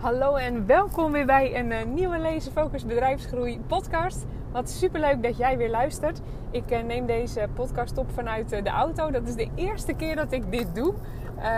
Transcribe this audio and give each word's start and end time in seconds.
Hallo 0.00 0.34
en 0.34 0.66
welkom 0.66 1.12
weer 1.12 1.26
bij 1.26 1.58
een 1.58 1.70
uh, 1.70 1.84
nieuwe 1.84 2.18
Lezen 2.18 2.52
Focus 2.52 2.86
Bedrijfsgroei 2.86 3.60
podcast. 3.66 4.26
Wat 4.52 4.70
super 4.70 5.00
leuk 5.00 5.22
dat 5.22 5.36
jij 5.36 5.56
weer 5.56 5.70
luistert. 5.70 6.20
Ik 6.50 6.70
uh, 6.70 6.82
neem 6.82 7.06
deze 7.06 7.48
podcast 7.54 7.98
op 7.98 8.10
vanuit 8.14 8.52
uh, 8.52 8.62
de 8.62 8.68
auto. 8.70 9.10
Dat 9.10 9.28
is 9.28 9.34
de 9.34 9.48
eerste 9.54 9.92
keer 9.92 10.16
dat 10.16 10.32
ik 10.32 10.50
dit 10.50 10.74
doe. 10.74 10.94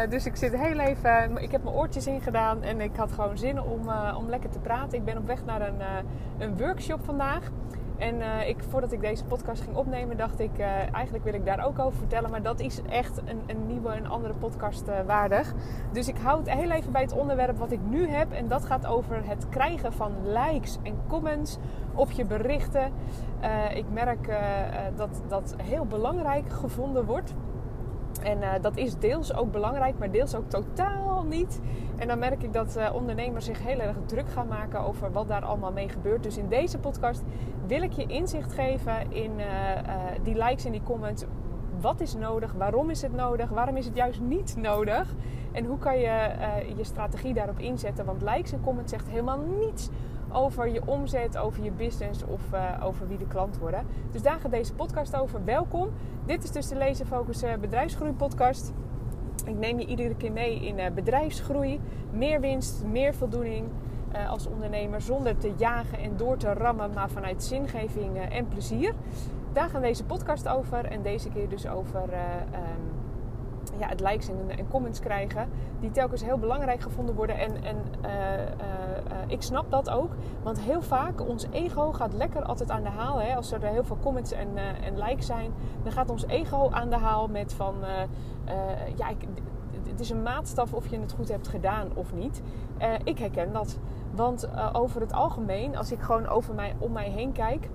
dus 0.08 0.26
ik 0.26 0.36
zit 0.36 0.56
heel 0.56 0.78
even. 0.78 1.36
Ik 1.36 1.50
heb 1.50 1.62
mijn 1.62 1.76
oortjes 1.76 2.06
ingedaan 2.06 2.62
en 2.62 2.80
ik 2.80 2.96
had 2.96 3.12
gewoon 3.12 3.38
zin 3.38 3.62
om, 3.62 3.80
om 4.16 4.28
lekker 4.28 4.50
te 4.50 4.58
praten. 4.58 4.98
Ik 4.98 5.04
ben 5.04 5.16
op 5.16 5.26
weg 5.26 5.44
naar 5.44 5.68
een, 5.68 5.80
een 6.38 6.58
workshop 6.58 7.00
vandaag. 7.04 7.50
En 8.02 8.20
uh, 8.20 8.48
ik, 8.48 8.56
voordat 8.68 8.92
ik 8.92 9.00
deze 9.00 9.24
podcast 9.24 9.62
ging 9.62 9.76
opnemen, 9.76 10.16
dacht 10.16 10.40
ik, 10.40 10.58
uh, 10.58 10.66
eigenlijk 10.94 11.24
wil 11.24 11.34
ik 11.34 11.44
daar 11.44 11.66
ook 11.66 11.78
over 11.78 11.98
vertellen. 11.98 12.30
Maar 12.30 12.42
dat 12.42 12.60
is 12.60 12.82
echt 12.88 13.18
een, 13.24 13.40
een 13.46 13.66
nieuwe, 13.66 13.96
een 13.96 14.08
andere 14.08 14.34
podcast 14.34 14.88
uh, 14.88 14.94
waardig. 15.06 15.54
Dus 15.92 16.08
ik 16.08 16.16
hou 16.18 16.38
het 16.38 16.50
heel 16.50 16.70
even 16.70 16.92
bij 16.92 17.02
het 17.02 17.12
onderwerp 17.12 17.58
wat 17.58 17.72
ik 17.72 17.80
nu 17.88 18.08
heb. 18.08 18.32
En 18.32 18.48
dat 18.48 18.64
gaat 18.64 18.86
over 18.86 19.26
het 19.28 19.48
krijgen 19.48 19.92
van 19.92 20.12
likes 20.24 20.78
en 20.82 20.94
comments 21.08 21.58
op 21.94 22.10
je 22.10 22.24
berichten. 22.24 22.92
ik 23.74 23.84
merk 23.92 24.30
dat 24.96 25.22
dat 25.28 25.54
heel 25.62 25.84
belangrijk 25.84 26.50
gevonden 26.50 27.04
wordt. 27.04 27.34
En 28.22 28.38
uh, 28.38 28.48
dat 28.60 28.76
is 28.76 28.98
deels 28.98 29.34
ook 29.34 29.52
belangrijk, 29.52 29.98
maar 29.98 30.10
deels 30.10 30.34
ook 30.34 30.48
totaal 30.48 31.22
niet. 31.22 31.60
En 31.96 32.08
dan 32.08 32.18
merk 32.18 32.42
ik 32.42 32.52
dat 32.52 32.76
uh, 32.76 32.94
ondernemers 32.94 33.44
zich 33.44 33.62
heel 33.62 33.78
erg 33.78 33.96
druk 34.06 34.28
gaan 34.28 34.46
maken 34.48 34.80
over 34.80 35.12
wat 35.12 35.28
daar 35.28 35.44
allemaal 35.44 35.72
mee 35.72 35.88
gebeurt. 35.88 36.22
Dus 36.22 36.36
in 36.36 36.48
deze 36.48 36.78
podcast 36.78 37.22
wil 37.66 37.82
ik 37.82 37.92
je 37.92 38.06
inzicht 38.06 38.52
geven 38.52 39.12
in 39.12 39.30
uh, 39.38 39.44
die 40.22 40.34
likes 40.34 40.64
en 40.64 40.72
die 40.72 40.82
comments. 40.82 41.24
Wat 41.80 42.00
is 42.00 42.14
nodig? 42.14 42.52
Waarom 42.52 42.90
is 42.90 43.02
het 43.02 43.12
nodig? 43.12 43.48
Waarom 43.50 43.76
is 43.76 43.84
het 43.84 43.96
juist 43.96 44.20
niet 44.20 44.56
nodig? 44.56 45.14
En 45.52 45.64
hoe 45.64 45.78
kan 45.78 45.98
je 45.98 46.30
je 46.76 46.84
strategie 46.84 47.34
daarop 47.34 47.58
inzetten? 47.58 48.04
Want 48.04 48.22
likes 48.22 48.52
en 48.52 48.60
comments 48.60 48.92
zegt 48.92 49.08
helemaal 49.08 49.38
niets 49.38 49.88
over 50.32 50.68
je 50.68 50.86
omzet, 50.86 51.38
over 51.38 51.64
je 51.64 51.70
business 51.70 52.24
of 52.24 52.40
uh, 52.54 52.84
over 52.84 53.08
wie 53.08 53.18
de 53.18 53.26
klant 53.26 53.58
worden. 53.58 53.86
Dus 54.10 54.22
daar 54.22 54.40
gaat 54.40 54.50
deze 54.50 54.74
podcast 54.74 55.16
over. 55.16 55.44
Welkom. 55.44 55.90
Dit 56.26 56.44
is 56.44 56.50
dus 56.50 56.68
de 56.68 56.76
Lezen 56.76 57.06
Focus 57.06 57.42
uh, 57.42 57.54
Bedrijfsgroei 57.60 58.12
podcast. 58.12 58.72
Ik 59.46 59.56
neem 59.58 59.78
je 59.78 59.86
iedere 59.86 60.14
keer 60.14 60.32
mee 60.32 60.66
in 60.66 60.78
uh, 60.78 60.86
bedrijfsgroei, 60.94 61.80
meer 62.10 62.40
winst, 62.40 62.84
meer 62.84 63.14
voldoening 63.14 63.68
als 64.28 64.46
ondernemer 64.46 65.00
zonder 65.00 65.36
te 65.36 65.52
jagen 65.56 65.98
en 65.98 66.16
door 66.16 66.36
te 66.36 66.52
rammen, 66.52 66.90
maar 66.94 67.10
vanuit 67.10 67.42
zingeving 67.42 68.18
en 68.18 68.48
plezier. 68.48 68.94
Daar 69.52 69.68
gaan 69.68 69.80
deze 69.80 70.04
podcast 70.04 70.48
over 70.48 70.84
en 70.84 71.02
deze 71.02 71.28
keer 71.28 71.48
dus 71.48 71.68
over 71.68 72.02
um, 72.02 72.91
ja, 73.78 73.88
het 73.88 74.00
likes 74.00 74.28
en, 74.28 74.58
en, 74.58 74.68
comments 74.68 75.00
krijgen. 75.00 75.48
Die 75.80 75.90
telkens 75.90 76.24
heel 76.24 76.38
belangrijk 76.38 76.80
gevonden 76.80 77.14
worden. 77.14 77.38
En, 77.38 77.64
en 77.64 77.76
uh, 78.04 78.10
uh, 78.10 78.46
ik 79.26 79.42
snap 79.42 79.70
dat 79.70 79.90
ook. 79.90 80.10
Want 80.42 80.60
heel 80.60 80.82
vaak, 80.82 81.28
ons 81.28 81.46
ego 81.50 81.92
gaat 81.92 82.12
lekker 82.12 82.42
altijd 82.42 82.70
aan 82.70 82.82
de 82.82 82.88
haal. 82.88 83.20
Hè? 83.20 83.34
Als 83.36 83.52
er 83.52 83.62
heel 83.62 83.84
veel 83.84 83.98
comments 84.02 84.32
en, 84.32 84.48
en 84.82 84.98
likes 84.98 85.26
zijn, 85.26 85.52
dan 85.82 85.92
gaat 85.92 86.10
ons 86.10 86.26
ego 86.26 86.70
aan 86.70 86.90
de 86.90 86.96
haal 86.96 87.28
met 87.28 87.54
van... 87.54 87.74
ja, 88.96 89.08
het 89.88 90.00
is 90.00 90.10
een 90.10 90.22
maatstaf 90.22 90.72
of 90.72 90.86
je 90.86 91.00
het 91.00 91.12
goed 91.12 91.28
hebt 91.28 91.48
gedaan 91.48 91.88
of 91.94 92.14
niet. 92.14 92.42
ik 93.04 93.18
herken 93.18 93.52
dat. 93.52 93.78
Want 94.14 94.48
over 94.72 95.00
het 95.00 95.12
algemeen, 95.12 95.76
als 95.76 95.92
ik 95.92 96.00
gewoon 96.00 96.26
over 96.26 96.54
mij, 96.54 96.74
om 96.78 96.92
mij 96.92 97.08
heen 97.08 97.32
kijk 97.32 97.68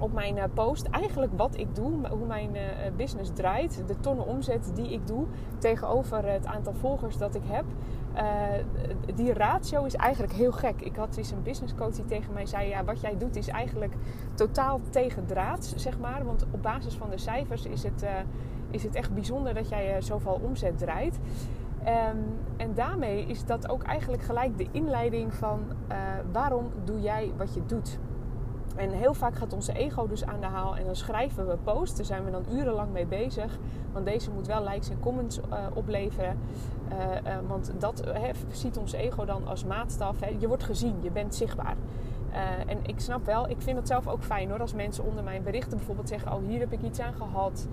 op 0.00 0.12
mijn 0.12 0.38
eh, 0.38 0.44
post 0.54 0.86
eigenlijk 0.86 1.32
wat 1.36 1.56
ik 1.56 1.74
doe, 1.74 2.08
hoe 2.08 2.26
mijn 2.26 2.56
eh, 2.56 2.62
business 2.96 3.30
draait, 3.34 3.82
de 3.86 4.00
tonnen 4.00 4.26
omzet 4.26 4.70
die 4.74 4.92
ik 4.92 5.06
doe 5.06 5.26
tegenover 5.58 6.26
het 6.26 6.46
aantal 6.46 6.74
volgers 6.74 7.16
dat 7.16 7.34
ik 7.34 7.42
heb. 7.44 7.64
Die 9.14 9.32
ratio 9.32 9.84
is 9.84 9.94
eigenlijk 9.94 10.32
heel 10.32 10.52
gek. 10.52 10.80
Ik 10.80 10.96
had 10.96 11.16
eens 11.16 11.30
een 11.30 11.42
business 11.42 11.74
coach 11.74 11.94
die 11.94 12.04
tegen 12.04 12.32
mij 12.32 12.46
zei: 12.46 12.68
Ja, 12.68 12.84
wat 12.84 13.00
jij 13.00 13.16
doet 13.18 13.36
is 13.36 13.48
eigenlijk 13.48 13.94
totaal 14.34 14.80
tegendraads, 14.90 15.74
zeg 15.76 15.98
maar. 15.98 16.24
Want 16.24 16.46
op 16.50 16.62
basis 16.62 16.94
van 16.94 17.10
de 17.10 17.18
cijfers 17.18 17.64
is 17.64 17.82
het, 17.82 18.06
is 18.70 18.82
het 18.82 18.94
echt 18.94 19.14
bijzonder 19.14 19.54
dat 19.54 19.68
jij 19.68 20.00
zoveel 20.00 20.40
omzet 20.42 20.78
draait. 20.78 21.18
Um, 21.80 22.38
en 22.56 22.74
daarmee 22.74 23.24
is 23.24 23.44
dat 23.44 23.68
ook 23.68 23.82
eigenlijk 23.82 24.22
gelijk 24.22 24.58
de 24.58 24.66
inleiding 24.70 25.34
van 25.34 25.60
waarom 26.32 26.70
doe 26.84 27.00
jij 27.00 27.32
wat 27.36 27.54
je 27.54 27.66
doet. 27.66 27.98
En 28.78 28.90
heel 28.90 29.14
vaak 29.14 29.36
gaat 29.36 29.52
onze 29.52 29.72
ego 29.72 30.06
dus 30.06 30.24
aan 30.24 30.40
de 30.40 30.46
haal. 30.46 30.76
En 30.76 30.84
dan 30.84 30.96
schrijven 30.96 31.48
we 31.48 31.56
posts. 31.64 31.96
Daar 31.96 32.06
zijn 32.06 32.24
we 32.24 32.30
dan 32.30 32.44
urenlang 32.52 32.92
mee 32.92 33.06
bezig. 33.06 33.58
Want 33.92 34.06
deze 34.06 34.30
moet 34.30 34.46
wel 34.46 34.62
likes 34.62 34.90
en 34.90 35.00
comments 35.00 35.38
uh, 35.38 35.44
opleveren. 35.74 36.38
Uh, 36.92 36.98
uh, 36.98 37.36
want 37.48 37.72
dat 37.78 38.02
ziet 38.52 38.76
ons 38.76 38.92
ego 38.92 39.24
dan 39.24 39.46
als 39.46 39.64
maatstaf. 39.64 40.16
Je 40.38 40.48
wordt 40.48 40.64
gezien, 40.64 40.96
je 41.02 41.10
bent 41.10 41.34
zichtbaar. 41.34 41.76
en 42.66 42.78
ik 42.82 43.00
snap 43.00 43.24
wel, 43.24 43.48
ik 43.48 43.62
vind 43.62 43.76
het 43.76 43.86
zelf 43.86 44.08
ook 44.08 44.22
fijn 44.22 44.50
hoor. 44.50 44.60
Als 44.60 44.74
mensen 44.74 45.04
onder 45.04 45.24
mijn 45.24 45.42
berichten 45.42 45.76
bijvoorbeeld 45.76 46.08
zeggen: 46.08 46.32
Oh, 46.32 46.46
hier 46.46 46.58
heb 46.58 46.72
ik 46.72 46.82
iets 46.82 47.00
aan 47.00 47.14
gehad. 47.14 47.68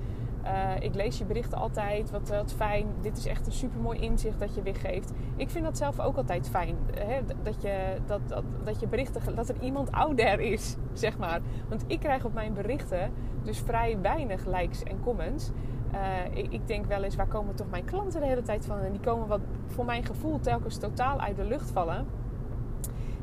Uh, 0.46 0.72
ik 0.80 0.96
lees 0.96 1.18
je 1.18 1.26
berichten 1.26 1.58
altijd, 1.58 2.12
wat, 2.12 2.30
wat 2.30 2.54
fijn. 2.54 2.88
Dit 3.02 3.18
is 3.18 3.26
echt 3.26 3.46
een 3.46 3.52
super 3.52 3.80
mooi 3.80 4.00
inzicht 4.00 4.40
dat 4.40 4.56
je 4.56 4.62
weer 4.62 4.76
geeft. 4.76 5.12
Ik 5.36 5.50
vind 5.50 5.66
dat 5.66 5.78
zelf 5.78 6.00
ook 6.00 6.18
altijd 6.18 6.50
fijn. 6.50 6.76
Hè? 6.96 7.20
Dat, 7.44 7.62
je, 7.62 7.98
dat, 8.06 8.20
dat, 8.28 8.44
dat 8.64 8.80
je 8.80 8.88
berichten, 8.88 9.36
dat 9.36 9.50
er 9.50 9.56
iemand 9.62 9.92
out 9.92 10.18
there 10.18 10.50
is, 10.50 10.76
zeg 10.94 11.18
maar. 11.18 11.42
Want 11.70 11.84
ik 11.88 12.00
krijg 12.00 12.26
op 12.26 12.34
mijn 12.34 12.54
berichten 12.54 13.12
dus 13.44 13.60
vrij 13.60 13.98
weinig 14.02 14.46
likes 14.46 14.84
en 14.84 15.00
comments. 15.00 15.52
Uh, 15.94 16.38
ik, 16.38 16.54
ik, 16.54 16.68
denk 16.68 16.86
wel 16.86 17.04
eens, 17.04 17.16
waar 17.16 17.28
komen 17.28 17.56
toch 17.56 17.70
mijn 17.70 17.86
klanten 17.86 18.22
de 18.22 18.28
hele 18.28 18.42
tijd 18.42 18.66
van? 18.66 18.80
En 18.80 18.92
die 18.92 19.02
komen 19.02 19.28
wat 19.28 19.42
voor 19.68 19.86
mijn 19.86 20.06
gevoel 20.06 20.40
telkens 20.40 20.78
totaal 20.78 21.20
uit 21.20 21.36
de 21.36 21.44
lucht 21.44 21.72
vallen. 21.72 22.06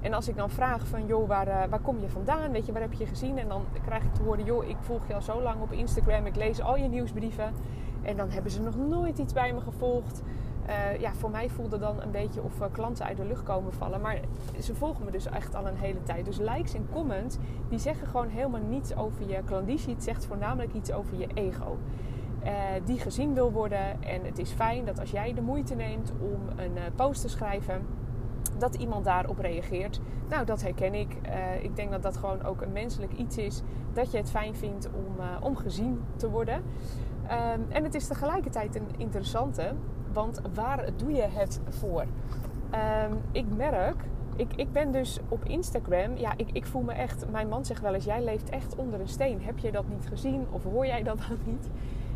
En 0.02 0.12
als 0.12 0.28
ik 0.28 0.36
dan 0.36 0.50
vraag 0.50 0.86
van, 0.86 1.06
joh, 1.06 1.28
waar, 1.28 1.48
uh, 1.48 1.64
waar 1.70 1.80
kom 1.80 2.00
je 2.00 2.08
vandaan? 2.08 2.50
Weet 2.50 2.66
je, 2.66 2.72
waar 2.72 2.82
heb 2.82 2.92
je 2.92 3.06
gezien? 3.06 3.38
En 3.38 3.48
dan 3.48 3.64
krijg 3.84 4.02
ik 4.02 4.14
te 4.14 4.22
horen, 4.22 4.44
joh, 4.44 4.68
ik 4.68 4.76
volg 4.80 5.06
je 5.08 5.14
al 5.14 5.22
zo 5.22 5.42
lang 5.42 5.60
op 5.60 5.72
Instagram. 5.72 6.26
Ik 6.26 6.36
lees 6.36 6.60
al 6.60 6.76
je 6.76 6.88
nieuwsbrieven. 6.88 7.52
En 8.02 8.16
dan 8.16 8.30
hebben 8.30 8.52
ze 8.52 8.62
nog 8.62 8.76
nooit 8.76 9.18
iets 9.18 9.32
bij 9.32 9.52
me 9.52 9.60
gevolgd. 9.60 10.22
Uh, 10.68 11.00
ja, 11.00 11.14
voor 11.14 11.30
mij 11.30 11.48
voelde 11.48 11.78
dan 11.78 12.02
een 12.02 12.10
beetje 12.10 12.42
of 12.42 12.60
uh, 12.60 12.66
klanten 12.72 13.06
uit 13.06 13.16
de 13.16 13.24
lucht 13.24 13.42
komen 13.42 13.72
vallen. 13.72 14.00
Maar 14.00 14.20
ze 14.60 14.74
volgen 14.74 15.04
me 15.04 15.10
dus 15.10 15.26
echt 15.26 15.54
al 15.54 15.66
een 15.66 15.76
hele 15.76 16.02
tijd. 16.02 16.24
Dus 16.24 16.38
likes 16.38 16.74
en 16.74 16.88
comments, 16.92 17.36
die 17.68 17.78
zeggen 17.78 18.06
gewoon 18.06 18.28
helemaal 18.28 18.60
niets 18.68 18.96
over 18.96 19.28
je 19.28 19.42
klanditie. 19.44 19.94
Het 19.94 20.04
zegt 20.04 20.26
voornamelijk 20.26 20.72
iets 20.74 20.92
over 20.92 21.18
je 21.18 21.26
ego. 21.34 21.78
Die 22.84 22.98
gezien 22.98 23.34
wil 23.34 23.52
worden. 23.52 24.02
En 24.02 24.24
het 24.24 24.38
is 24.38 24.50
fijn 24.50 24.84
dat 24.84 25.00
als 25.00 25.10
jij 25.10 25.34
de 25.34 25.40
moeite 25.40 25.74
neemt 25.74 26.12
om 26.20 26.58
een 26.58 26.78
post 26.96 27.20
te 27.20 27.28
schrijven 27.28 27.86
dat 28.58 28.74
iemand 28.74 29.04
daarop 29.04 29.38
reageert. 29.38 30.00
Nou, 30.28 30.44
dat 30.44 30.62
herken 30.62 30.94
ik. 30.94 31.16
Uh, 31.26 31.64
ik 31.64 31.76
denk 31.76 31.90
dat 31.90 32.02
dat 32.02 32.16
gewoon 32.16 32.44
ook 32.44 32.60
een 32.60 32.72
menselijk 32.72 33.12
iets 33.12 33.36
is. 33.36 33.62
Dat 33.92 34.10
je 34.10 34.16
het 34.16 34.30
fijn 34.30 34.54
vindt 34.54 34.86
om, 34.86 35.14
uh, 35.18 35.24
om 35.40 35.56
gezien 35.56 36.00
te 36.16 36.30
worden. 36.30 36.54
Um, 36.54 37.66
en 37.68 37.84
het 37.84 37.94
is 37.94 38.06
tegelijkertijd 38.06 38.74
een 38.74 38.88
interessante. 38.96 39.72
Want 40.12 40.40
waar 40.54 40.84
doe 40.96 41.12
je 41.12 41.26
het 41.30 41.60
voor? 41.68 42.00
Um, 42.02 43.20
ik 43.32 43.44
merk, 43.56 44.04
ik, 44.36 44.52
ik 44.56 44.72
ben 44.72 44.92
dus 44.92 45.18
op 45.28 45.44
Instagram. 45.44 46.16
Ja, 46.16 46.32
ik, 46.36 46.48
ik 46.52 46.66
voel 46.66 46.82
me 46.82 46.92
echt. 46.92 47.30
Mijn 47.30 47.48
man 47.48 47.64
zegt 47.64 47.80
wel 47.80 47.94
eens: 47.94 48.04
jij 48.04 48.24
leeft 48.24 48.50
echt 48.50 48.76
onder 48.76 49.00
een 49.00 49.08
steen. 49.08 49.42
Heb 49.42 49.58
je 49.58 49.72
dat 49.72 49.88
niet 49.88 50.06
gezien? 50.06 50.46
Of 50.50 50.64
hoor 50.64 50.86
jij 50.86 51.02
dat 51.02 51.18
dan 51.28 51.38
niet? 51.44 51.68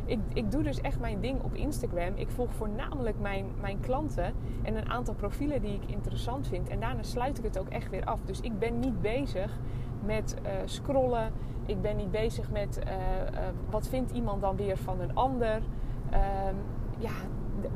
Ik, 0.07 0.19
ik 0.33 0.51
doe 0.51 0.63
dus 0.63 0.81
echt 0.81 1.01
mijn 1.01 1.21
ding 1.21 1.43
op 1.43 1.55
Instagram. 1.55 2.13
Ik 2.15 2.31
volg 2.31 2.55
voornamelijk 2.55 3.21
mijn, 3.21 3.47
mijn 3.61 3.81
klanten 3.81 4.33
en 4.63 4.77
een 4.77 4.91
aantal 4.91 5.15
profielen 5.15 5.63
die 5.63 5.75
ik 5.75 5.91
interessant 5.91 6.49
vind. 6.49 6.69
En 6.69 6.81
daarna 6.81 7.03
sluit 7.03 7.39
ik 7.39 7.45
het 7.45 7.59
ook 7.59 7.69
echt 7.69 7.91
weer 7.91 8.05
af. 8.05 8.21
Dus 8.25 8.41
ik 8.41 8.59
ben 8.59 8.79
niet 8.79 9.01
bezig 9.01 9.59
met 10.05 10.37
uh, 10.43 10.51
scrollen. 10.65 11.33
Ik 11.67 11.81
ben 11.81 11.97
niet 11.97 12.11
bezig 12.11 12.51
met 12.51 12.79
uh, 12.79 12.93
uh, 12.93 13.39
wat 13.71 13.89
vindt 13.89 14.11
iemand 14.11 14.41
dan 14.41 14.57
weer 14.57 14.77
van 14.77 15.01
een 15.01 15.15
ander. 15.15 15.63
Ehm, 16.11 16.55
ja, 16.99 17.13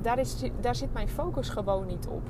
daar, 0.01 0.19
is, 0.19 0.51
daar 0.61 0.75
zit 0.75 0.93
mijn 0.93 1.09
focus 1.09 1.49
gewoon 1.49 1.87
niet 1.87 2.07
op. 2.09 2.23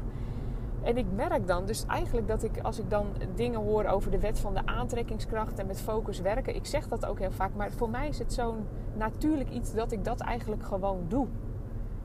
En 0.82 0.96
ik 0.96 1.06
merk 1.14 1.46
dan 1.46 1.66
dus 1.66 1.86
eigenlijk 1.86 2.28
dat 2.28 2.42
ik, 2.42 2.60
als 2.62 2.78
ik 2.78 2.90
dan 2.90 3.06
dingen 3.34 3.60
hoor 3.60 3.84
over 3.84 4.10
de 4.10 4.18
wet 4.18 4.38
van 4.38 4.54
de 4.54 4.66
aantrekkingskracht 4.66 5.58
en 5.58 5.66
met 5.66 5.80
focus 5.80 6.20
werken, 6.20 6.54
ik 6.54 6.66
zeg 6.66 6.88
dat 6.88 7.06
ook 7.06 7.18
heel 7.18 7.30
vaak, 7.30 7.54
maar 7.54 7.70
voor 7.70 7.90
mij 7.90 8.08
is 8.08 8.18
het 8.18 8.32
zo'n 8.32 8.66
natuurlijk 8.96 9.50
iets 9.50 9.74
dat 9.74 9.92
ik 9.92 10.04
dat 10.04 10.20
eigenlijk 10.20 10.64
gewoon 10.64 11.04
doe. 11.08 11.26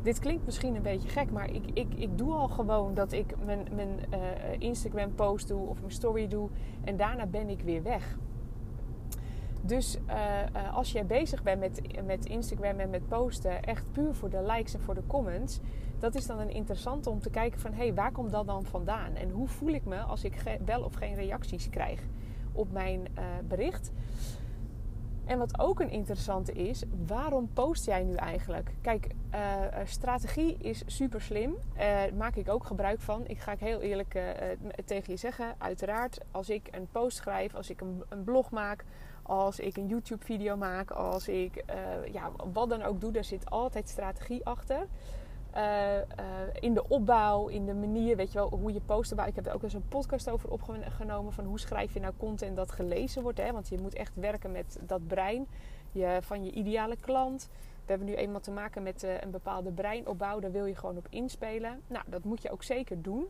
Dit 0.02 0.20
klinkt 0.20 0.46
misschien 0.46 0.76
een 0.76 0.82
beetje 0.82 1.10
gek, 1.10 1.32
maar 1.32 1.52
ik, 1.52 1.64
ik, 1.74 1.94
ik 1.96 2.18
doe 2.18 2.34
al 2.34 2.48
gewoon 2.48 2.94
dat 2.94 3.12
ik 3.12 3.34
mijn, 3.46 3.68
mijn 3.76 4.00
uh, 4.14 4.20
Instagram 4.60 5.16
post 5.16 5.48
doe 5.48 5.68
of 5.68 5.80
mijn 5.80 5.92
story 5.92 6.28
doe 6.28 6.50
en 6.84 6.98
daarna 6.98 7.26
ben 7.26 7.50
ik 7.50 7.62
weer 7.62 7.84
weg. 7.84 8.18
Dus 9.62 9.98
uh, 10.08 10.16
uh, 10.56 10.76
als 10.76 10.92
jij 10.92 11.06
bezig 11.06 11.44
bent 11.44 11.60
met, 11.60 11.82
met 12.06 12.26
Instagram 12.26 12.80
en 12.80 12.90
met 12.90 13.08
posten, 13.08 13.64
echt 13.64 13.92
puur 13.92 14.14
voor 14.14 14.30
de 14.30 14.42
likes 14.42 14.74
en 14.74 14.80
voor 14.80 14.96
de 14.96 15.08
comments, 15.08 15.60
dat 16.06 16.16
is 16.16 16.26
dan 16.26 16.40
een 16.40 16.52
interessante 16.52 17.10
om 17.10 17.20
te 17.20 17.30
kijken 17.30 17.60
van 17.60 17.72
hé, 17.72 17.78
hey, 17.78 17.94
waar 17.94 18.12
komt 18.12 18.32
dat 18.32 18.46
dan 18.46 18.66
vandaan? 18.66 19.16
En 19.16 19.30
hoe 19.30 19.48
voel 19.48 19.70
ik 19.70 19.86
me 19.86 19.98
als 19.98 20.24
ik 20.24 20.60
wel 20.66 20.82
of 20.82 20.94
geen 20.94 21.16
reacties 21.16 21.70
krijg 21.70 22.02
op 22.52 22.72
mijn 22.72 23.00
uh, 23.00 23.24
bericht? 23.48 23.92
En 25.26 25.38
wat 25.38 25.60
ook 25.60 25.80
een 25.80 25.90
interessante 25.90 26.52
is, 26.52 26.84
waarom 27.06 27.50
post 27.54 27.86
jij 27.86 28.04
nu 28.04 28.14
eigenlijk? 28.14 28.74
Kijk, 28.82 29.08
uh, 29.34 29.40
strategie 29.86 30.58
is 30.58 30.84
super 30.86 31.22
slim. 31.22 31.56
Daar 31.78 32.14
maak 32.14 32.36
ik 32.36 32.50
ook 32.50 32.66
gebruik 32.66 33.00
van. 33.00 33.28
Ik 33.28 33.40
ga 33.40 33.52
ik 33.52 33.60
heel 33.60 33.82
eerlijk 33.82 34.20
tegen 34.86 35.12
je 35.12 35.18
zeggen. 35.20 35.56
Uiteraard, 35.58 36.20
als 36.32 36.50
ik 36.50 36.68
een 36.72 36.88
post 36.92 37.18
schrijf, 37.18 37.56
als 37.56 37.70
ik 37.70 37.82
een, 37.82 38.04
een 38.10 38.24
blog 38.24 38.50
maak, 38.50 38.86
als 39.24 39.60
ik 39.60 39.78
een 39.78 39.88
YouTube-video 39.88 40.58
maak, 40.58 40.92
als 40.92 41.28
ik 41.28 41.64
ja, 42.12 42.32
wat 42.54 42.70
dan 42.70 42.84
ook 42.84 43.02
doe, 43.02 43.12
daar 43.12 43.24
zit 43.24 43.50
altijd 43.50 43.90
strategie 43.90 44.46
achter. 44.46 44.88
Uh, 45.58 45.96
uh, 45.96 46.02
in 46.60 46.74
de 46.74 46.88
opbouw, 46.88 47.48
in 47.48 47.66
de 47.66 47.74
manier, 47.74 48.16
weet 48.16 48.32
je 48.32 48.38
wel, 48.38 48.50
hoe 48.50 48.74
je 48.74 48.82
posten. 48.82 49.28
Ik 49.28 49.36
heb 49.36 49.46
er 49.46 49.54
ook 49.54 49.64
eens 49.64 49.74
een 49.74 49.88
podcast 49.88 50.30
over 50.30 50.50
opgenomen 50.50 51.34
van 51.34 51.46
hoe 51.46 51.60
schrijf 51.60 51.94
je 51.94 52.00
nou 52.00 52.14
content 52.18 52.56
dat 52.56 52.72
gelezen 52.72 53.22
wordt. 53.24 53.38
Hè? 53.38 53.52
Want 53.52 53.68
je 53.68 53.78
moet 53.78 53.94
echt 53.94 54.16
werken 54.16 54.52
met 54.52 54.80
dat 54.82 55.08
brein 55.08 55.48
je, 55.92 56.18
van 56.22 56.44
je 56.44 56.52
ideale 56.52 56.96
klant. 57.00 57.50
We 57.86 57.92
hebben 57.92 58.08
nu 58.08 58.16
eenmaal 58.16 58.40
te 58.40 58.52
maken 58.52 58.84
met 58.84 59.04
uh, 59.04 59.22
een 59.22 59.32
bepaalde 59.32 59.72
breinopbouw. 59.72 60.40
Daar 60.40 60.52
wil 60.52 60.66
je 60.66 60.76
gewoon 60.76 60.98
op 60.98 61.08
inspelen. 61.10 61.82
Nou, 61.88 62.06
dat 62.08 62.24
moet 62.24 62.42
je 62.42 62.52
ook 62.52 62.64
zeker 62.64 63.02
doen. 63.02 63.26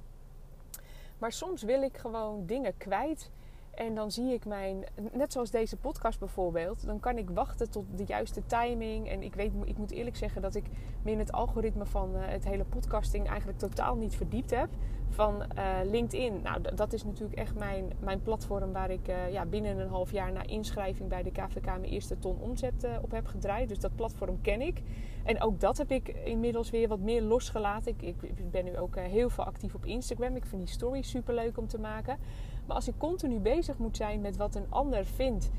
Maar 1.18 1.32
soms 1.32 1.64
wil 1.64 1.82
ik 1.82 1.98
gewoon 1.98 2.46
dingen 2.46 2.78
kwijt 2.78 3.32
en 3.76 3.96
dan 3.96 4.12
zie 4.12 4.34
ik 4.34 4.46
mijn, 4.46 4.84
net 5.12 5.32
zoals 5.32 5.52
deze 5.52 5.78
podcast 5.78 6.20
bijvoorbeeld, 6.20 6.86
dan 6.86 7.00
kan 7.00 7.18
ik 7.18 7.30
wachten 7.30 7.72
tot 7.72 7.86
de 7.96 8.04
juiste 8.08 8.46
timing. 8.46 9.10
En 9.10 9.24
ik 9.24 9.36
weet, 9.36 9.52
ik 9.64 9.78
moet 9.78 9.92
eerlijk 9.92 10.16
zeggen 10.16 10.42
dat 10.42 10.56
ik 10.56 10.66
me 11.02 11.12
in 11.12 11.20
het 11.20 11.32
algoritme 11.32 11.86
van 11.86 12.16
eh, 12.16 12.22
het 12.26 12.46
hele 12.46 12.64
podcasting 12.64 13.28
eigenlijk 13.28 13.60
totaal 13.60 13.96
niet 13.96 14.16
verdiept 14.16 14.52
heb. 14.52 14.70
Van 15.10 15.44
uh, 15.58 15.78
LinkedIn, 15.84 16.42
nou 16.42 16.62
dat 16.76 16.94
is 16.94 17.04
natuurlijk 17.04 17.40
echt 17.40 17.56
mijn, 17.56 17.92
mijn 18.00 18.22
platform 18.22 18.72
waar 18.72 18.90
ik 18.90 19.08
uh, 19.08 19.32
ja, 19.32 19.46
binnen 19.46 19.78
een 19.78 19.88
half 19.88 20.12
jaar 20.12 20.32
na 20.32 20.46
inschrijving 20.46 21.10
bij 21.10 21.24
de 21.24 21.32
KVK 21.32 21.66
mijn 21.66 21.84
eerste 21.84 22.20
ton 22.20 22.38
omzet 22.40 22.88
op 23.02 23.12
heb 23.12 23.26
gedraaid. 23.26 23.70
Dus 23.70 23.80
dat 23.80 23.96
platform 23.96 24.42
ken 24.42 24.62
ik. 24.62 24.82
En 25.24 25.42
ook 25.42 25.60
dat 25.60 25.78
heb 25.78 25.92
ik 25.92 26.08
inmiddels 26.08 26.70
weer 26.70 26.88
wat 26.88 27.00
meer 27.00 27.22
losgelaten. 27.22 27.96
Ik, 27.98 28.22
ik 28.22 28.52
ben 28.52 28.66
nu 28.66 28.78
ook 28.78 28.96
heel 28.96 29.30
veel 29.30 29.44
actief 29.44 29.76
op 29.76 29.86
Instagram. 29.86 30.36
Ik 30.36 30.46
vind 30.46 30.62
die 30.62 30.72
stories 30.72 31.10
super 31.10 31.34
leuk 31.34 31.58
om 31.58 31.68
te 31.68 31.80
maken. 31.80 32.18
Maar 32.66 32.76
als 32.76 32.88
ik 32.88 32.94
continu 32.98 33.40
bezig 33.40 33.78
moet 33.78 33.98
zijn 33.98 34.22
met 34.22 34.38
wat 34.38 34.56
een 34.56 34.66
ander 34.70 35.06
vindt 35.06 35.50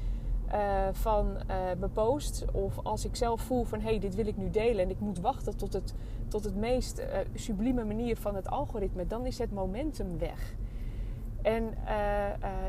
uh, 0.53 0.89
van 0.93 1.37
mijn 1.79 1.93
post, 1.93 2.45
of 2.53 2.79
als 2.83 3.05
ik 3.05 3.17
zelf 3.17 3.41
voel 3.41 3.65
van 3.65 3.81
hé, 3.81 3.89
hey, 3.89 3.99
dit 3.99 4.15
wil 4.15 4.27
ik 4.27 4.37
nu 4.37 4.51
delen 4.51 4.85
en 4.85 4.91
ik 4.91 5.01
moet 5.01 5.21
wachten 5.21 5.57
tot 5.57 5.73
het, 5.73 5.95
tot 6.29 6.45
het 6.45 6.57
meest 6.57 6.99
uh, 6.99 7.07
sublieme 7.35 7.85
manier 7.85 8.17
van 8.17 8.35
het 8.35 8.49
algoritme, 8.49 9.07
dan 9.07 9.27
is 9.27 9.39
het 9.39 9.53
momentum 9.53 10.19
weg. 10.19 10.55
En 11.43 11.75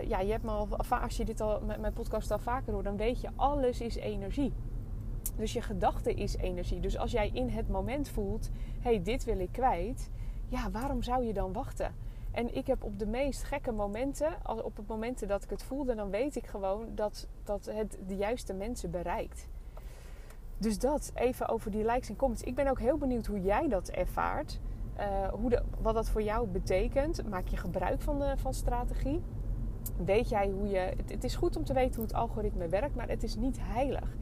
ja, 0.07 0.19
je 0.19 0.31
hebt 0.31 0.43
me 0.43 0.51
al, 0.51 0.67
als 1.01 1.17
je 1.17 1.25
dit 1.25 1.41
al, 1.41 1.61
mijn 1.79 1.93
podcast 1.93 2.31
al 2.31 2.39
vaker 2.39 2.73
hoort, 2.73 2.85
dan 2.85 2.97
weet 2.97 3.21
je, 3.21 3.29
alles 3.35 3.81
is 3.81 3.95
energie. 3.95 4.53
Dus 5.35 5.53
je 5.53 5.61
gedachte 5.61 6.13
is 6.13 6.35
energie. 6.35 6.79
Dus 6.79 6.97
als 6.97 7.11
jij 7.11 7.29
in 7.33 7.49
het 7.49 7.69
moment 7.69 8.09
voelt, 8.09 8.49
hé, 8.79 8.89
hey, 8.89 9.03
dit 9.03 9.23
wil 9.23 9.39
ik 9.39 9.51
kwijt, 9.51 10.09
ja, 10.47 10.71
waarom 10.71 11.03
zou 11.03 11.25
je 11.25 11.33
dan 11.33 11.53
wachten? 11.53 11.93
En 12.37 12.55
ik 12.55 12.67
heb 12.67 12.83
op 12.83 12.99
de 12.99 13.05
meest 13.05 13.43
gekke 13.43 13.71
momenten, 13.71 14.35
op 14.63 14.77
het 14.77 14.87
momenten 14.87 15.27
dat 15.27 15.43
ik 15.43 15.49
het 15.49 15.63
voelde, 15.63 15.95
dan 15.95 16.09
weet 16.09 16.35
ik 16.35 16.47
gewoon 16.47 16.87
dat, 16.95 17.27
dat 17.43 17.65
het 17.65 17.97
de 18.07 18.15
juiste 18.15 18.53
mensen 18.53 18.91
bereikt. 18.91 19.47
Dus 20.57 20.79
dat 20.79 21.11
even 21.15 21.47
over 21.47 21.71
die 21.71 21.85
likes 21.85 22.09
en 22.09 22.15
comments. 22.15 22.43
Ik 22.43 22.55
ben 22.55 22.67
ook 22.67 22.79
heel 22.79 22.97
benieuwd 22.97 23.25
hoe 23.25 23.41
jij 23.41 23.67
dat 23.67 23.89
ervaart. 23.89 24.59
Uh, 24.99 25.27
hoe 25.27 25.63
wat 25.81 25.93
dat 25.93 26.09
voor 26.09 26.21
jou 26.21 26.47
betekent. 26.47 27.29
Maak 27.29 27.47
je 27.47 27.57
gebruik 27.57 28.01
van, 28.01 28.19
de, 28.19 28.33
van 28.37 28.53
strategie? 28.53 29.21
Weet 30.05 30.29
jij 30.29 30.49
hoe 30.49 30.67
je. 30.67 30.93
Het, 31.07 31.23
is 31.23 31.35
goed 31.35 31.57
om 31.57 31.63
te 31.63 31.73
weten 31.73 31.95
hoe 31.95 32.03
het 32.03 32.13
algoritme 32.13 32.67
werkt, 32.67 32.95
maar 32.95 33.09
het 33.09 33.23
is 33.23 33.35
niet 33.35 33.57
heilig. 33.61 34.15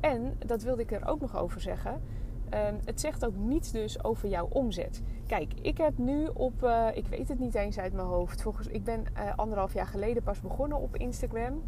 En 0.00 0.36
dat 0.46 0.62
wilde 0.62 0.82
ik 0.82 0.92
er 0.92 1.06
ook 1.06 1.20
nog 1.20 1.36
over 1.36 1.60
zeggen. 1.60 2.02
Ehm, 2.50 2.74
het 2.84 3.00
zegt 3.00 3.26
ook 3.26 3.36
niets 3.36 3.70
dus 3.70 4.04
over 4.04 4.28
jouw 4.28 4.48
omzet. 4.50 5.02
Kijk, 5.26 5.52
ik 5.62 5.78
heb 5.78 5.98
nu 5.98 6.28
op, 6.34 6.62
uh, 6.62 6.86
ik 6.94 7.06
weet 7.06 7.28
het 7.28 7.38
niet 7.38 7.54
eens 7.54 7.78
uit 7.78 7.92
mijn 7.92 8.06
hoofd. 8.06 8.42
Volgens, 8.42 8.66
ik 8.66 8.84
ben 8.84 9.04
uh, 9.16 9.34
anderhalf 9.36 9.74
jaar 9.74 9.86
geleden 9.86 10.22
pas 10.22 10.40
begonnen 10.40 10.78
op 10.78 10.96
Instagram. 10.96 11.62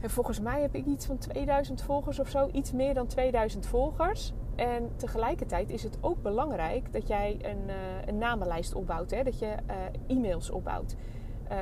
En 0.00 0.10
volgens 0.10 0.40
mij 0.40 0.60
heb 0.60 0.74
ik 0.74 0.86
iets 0.86 1.06
van 1.06 1.18
2000 1.18 1.82
volgers 1.82 2.18
of 2.20 2.28
zo. 2.28 2.48
Iets 2.52 2.72
meer 2.72 2.94
dan 2.94 3.06
2000 3.06 3.66
volgers. 3.66 4.32
En 4.56 4.90
tegelijkertijd 4.96 5.70
is 5.70 5.82
het 5.82 5.98
ook 6.00 6.22
belangrijk 6.22 6.92
dat 6.92 7.08
jij 7.08 7.38
een, 7.42 7.68
uh, 7.68 7.74
een 8.06 8.18
namenlijst 8.18 8.74
opbouwt. 8.74 9.10
Hè? 9.10 9.22
Dat 9.22 9.38
je 9.38 9.54
e-mails 10.06 10.50
opbouwt. 10.50 10.96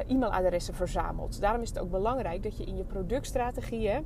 e-mailadressen 0.07 0.75
verzamelt. 0.75 1.41
Daarom 1.41 1.63
is 1.63 1.69
het 1.69 1.79
ook 1.79 1.91
belangrijk 1.91 2.43
dat 2.43 2.57
je 2.57 2.65
in 2.65 2.77
je 2.77 2.85
productstrategieën 2.85 4.05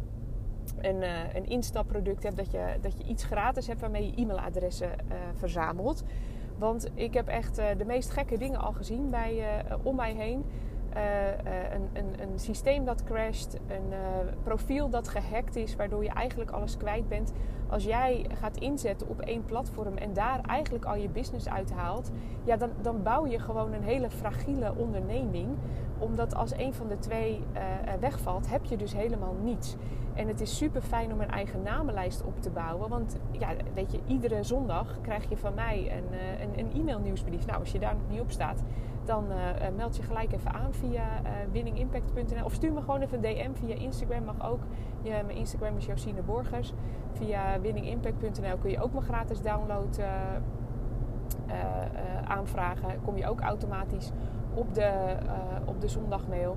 een, 0.80 1.02
uh, 1.02 1.34
een 1.34 1.46
instapproduct 1.46 2.22
hebt, 2.22 2.36
dat 2.36 2.50
je, 2.50 2.76
dat 2.80 2.94
je 2.98 3.04
iets 3.04 3.24
gratis 3.24 3.66
hebt 3.66 3.80
waarmee 3.80 4.06
je 4.06 4.22
e-mailadressen 4.22 4.88
uh, 4.88 5.16
verzamelt. 5.34 6.04
Want 6.58 6.90
ik 6.94 7.14
heb 7.14 7.28
echt 7.28 7.58
uh, 7.58 7.66
de 7.78 7.84
meest 7.84 8.10
gekke 8.10 8.38
dingen 8.38 8.60
al 8.60 8.72
gezien 8.72 9.10
bij, 9.10 9.44
om 9.82 9.96
mij 9.96 10.14
heen. 10.14 10.44
Een, 11.72 11.88
een, 11.92 12.20
een, 12.20 12.38
systeem 12.38 12.84
dat 12.84 13.04
crasht, 13.04 13.58
een 13.66 13.92
profiel 14.42 14.88
dat 14.88 15.08
gehackt 15.08 15.56
is, 15.56 15.76
waardoor 15.76 16.02
je 16.02 16.10
eigenlijk 16.10 16.50
alles 16.50 16.76
kwijt 16.76 17.08
bent. 17.08 17.32
Als 17.68 17.84
jij 17.84 18.26
gaat 18.34 18.56
inzetten 18.56 19.08
op 19.08 19.20
één 19.20 19.44
platform 19.44 19.96
en 19.96 20.12
daar 20.12 20.40
eigenlijk 20.40 20.84
al 20.84 20.96
je 20.96 21.08
business 21.08 21.48
uithaalt, 21.48 22.10
ja, 22.44 22.56
dan, 22.56 22.70
dan 22.82 23.02
bouw 23.02 23.26
je 23.26 23.38
gewoon 23.38 23.72
een 23.72 23.82
hele 23.82 24.10
fragiele 24.10 24.74
onderneming. 24.76 25.48
Omdat 25.98 26.34
als 26.34 26.56
een 26.56 26.74
van 26.74 26.88
de 26.88 26.98
twee 26.98 27.42
wegvalt, 28.00 28.50
heb 28.50 28.64
je 28.64 28.76
dus 28.76 28.94
helemaal 28.94 29.34
niets. 29.42 29.76
En 30.16 30.28
het 30.28 30.40
is 30.40 30.56
super 30.56 30.82
fijn 30.82 31.12
om 31.12 31.20
een 31.20 31.30
eigen 31.30 31.62
namenlijst 31.62 32.22
op 32.22 32.40
te 32.40 32.50
bouwen. 32.50 32.88
Want 32.88 33.16
ja, 33.30 33.48
weet 33.74 33.92
je, 33.92 33.98
iedere 34.06 34.42
zondag 34.42 34.98
krijg 35.00 35.28
je 35.28 35.36
van 35.36 35.54
mij 35.54 35.92
een, 35.96 36.18
eh, 36.18 36.40
een, 36.40 36.58
een 36.58 36.80
e-mail 36.80 36.98
nieuwsbrief. 36.98 37.46
Nou, 37.46 37.58
als 37.58 37.72
je 37.72 37.78
daar 37.78 37.94
nog 37.94 38.08
niet 38.10 38.20
op 38.20 38.30
staat, 38.30 38.62
dan 39.04 39.24
uh, 39.30 39.36
meld 39.76 39.96
je 39.96 40.02
gelijk 40.02 40.32
even 40.32 40.52
aan 40.52 40.74
via 40.74 41.20
uh, 41.22 41.30
winningimpact.nl. 41.52 42.44
Of 42.44 42.52
stuur 42.52 42.72
me 42.72 42.80
gewoon 42.80 43.00
even 43.00 43.24
een 43.24 43.34
DM 43.34 43.52
via 43.52 43.74
Instagram, 43.74 44.24
mag 44.24 44.50
ook. 44.50 44.60
Ja, 45.02 45.22
mijn 45.22 45.38
Instagram 45.38 45.76
is 45.76 45.86
Josine 45.86 46.22
Borgers. 46.22 46.72
Via 47.12 47.60
winningimpact.nl 47.60 48.56
kun 48.56 48.70
je 48.70 48.80
ook 48.80 48.92
mijn 48.92 49.04
gratis 49.04 49.42
download 49.42 50.00
aanvragen. 52.24 53.02
Kom 53.04 53.16
je 53.16 53.28
ook 53.28 53.40
automatisch 53.40 54.12
op 54.56 54.74
de, 54.74 55.16
op 55.64 55.80
de 55.80 55.88
zondagmail. 55.88 56.56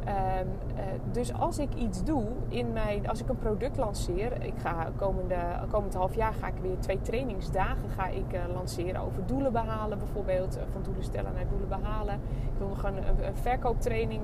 Um, 0.00 0.48
uh, 0.76 0.82
dus 1.12 1.32
als 1.34 1.58
ik 1.58 1.74
iets 1.74 2.04
doe 2.04 2.24
in 2.48 2.72
mijn, 2.72 3.08
als 3.08 3.20
ik 3.20 3.28
een 3.28 3.38
product 3.38 3.76
lanceer, 3.76 4.42
ik 4.42 4.54
ga 4.58 4.90
komende, 4.96 5.36
komend 5.70 5.94
half 5.94 6.14
jaar 6.14 6.32
ga 6.32 6.46
ik 6.46 6.54
weer 6.62 6.78
twee 6.78 7.00
trainingsdagen 7.00 7.88
ga 7.88 8.06
ik 8.06 8.32
uh, 8.32 8.40
lanceren 8.54 9.00
over 9.00 9.26
doelen 9.26 9.52
behalen 9.52 9.98
bijvoorbeeld, 9.98 10.58
van 10.72 10.82
doelen 10.82 11.04
stellen 11.04 11.32
naar 11.34 11.48
doelen 11.48 11.68
behalen. 11.68 12.14
Ik 12.14 12.58
wil 12.58 12.68
nog 12.68 12.84
een, 12.84 12.96
een 12.96 13.36
verkooptraining 13.36 14.22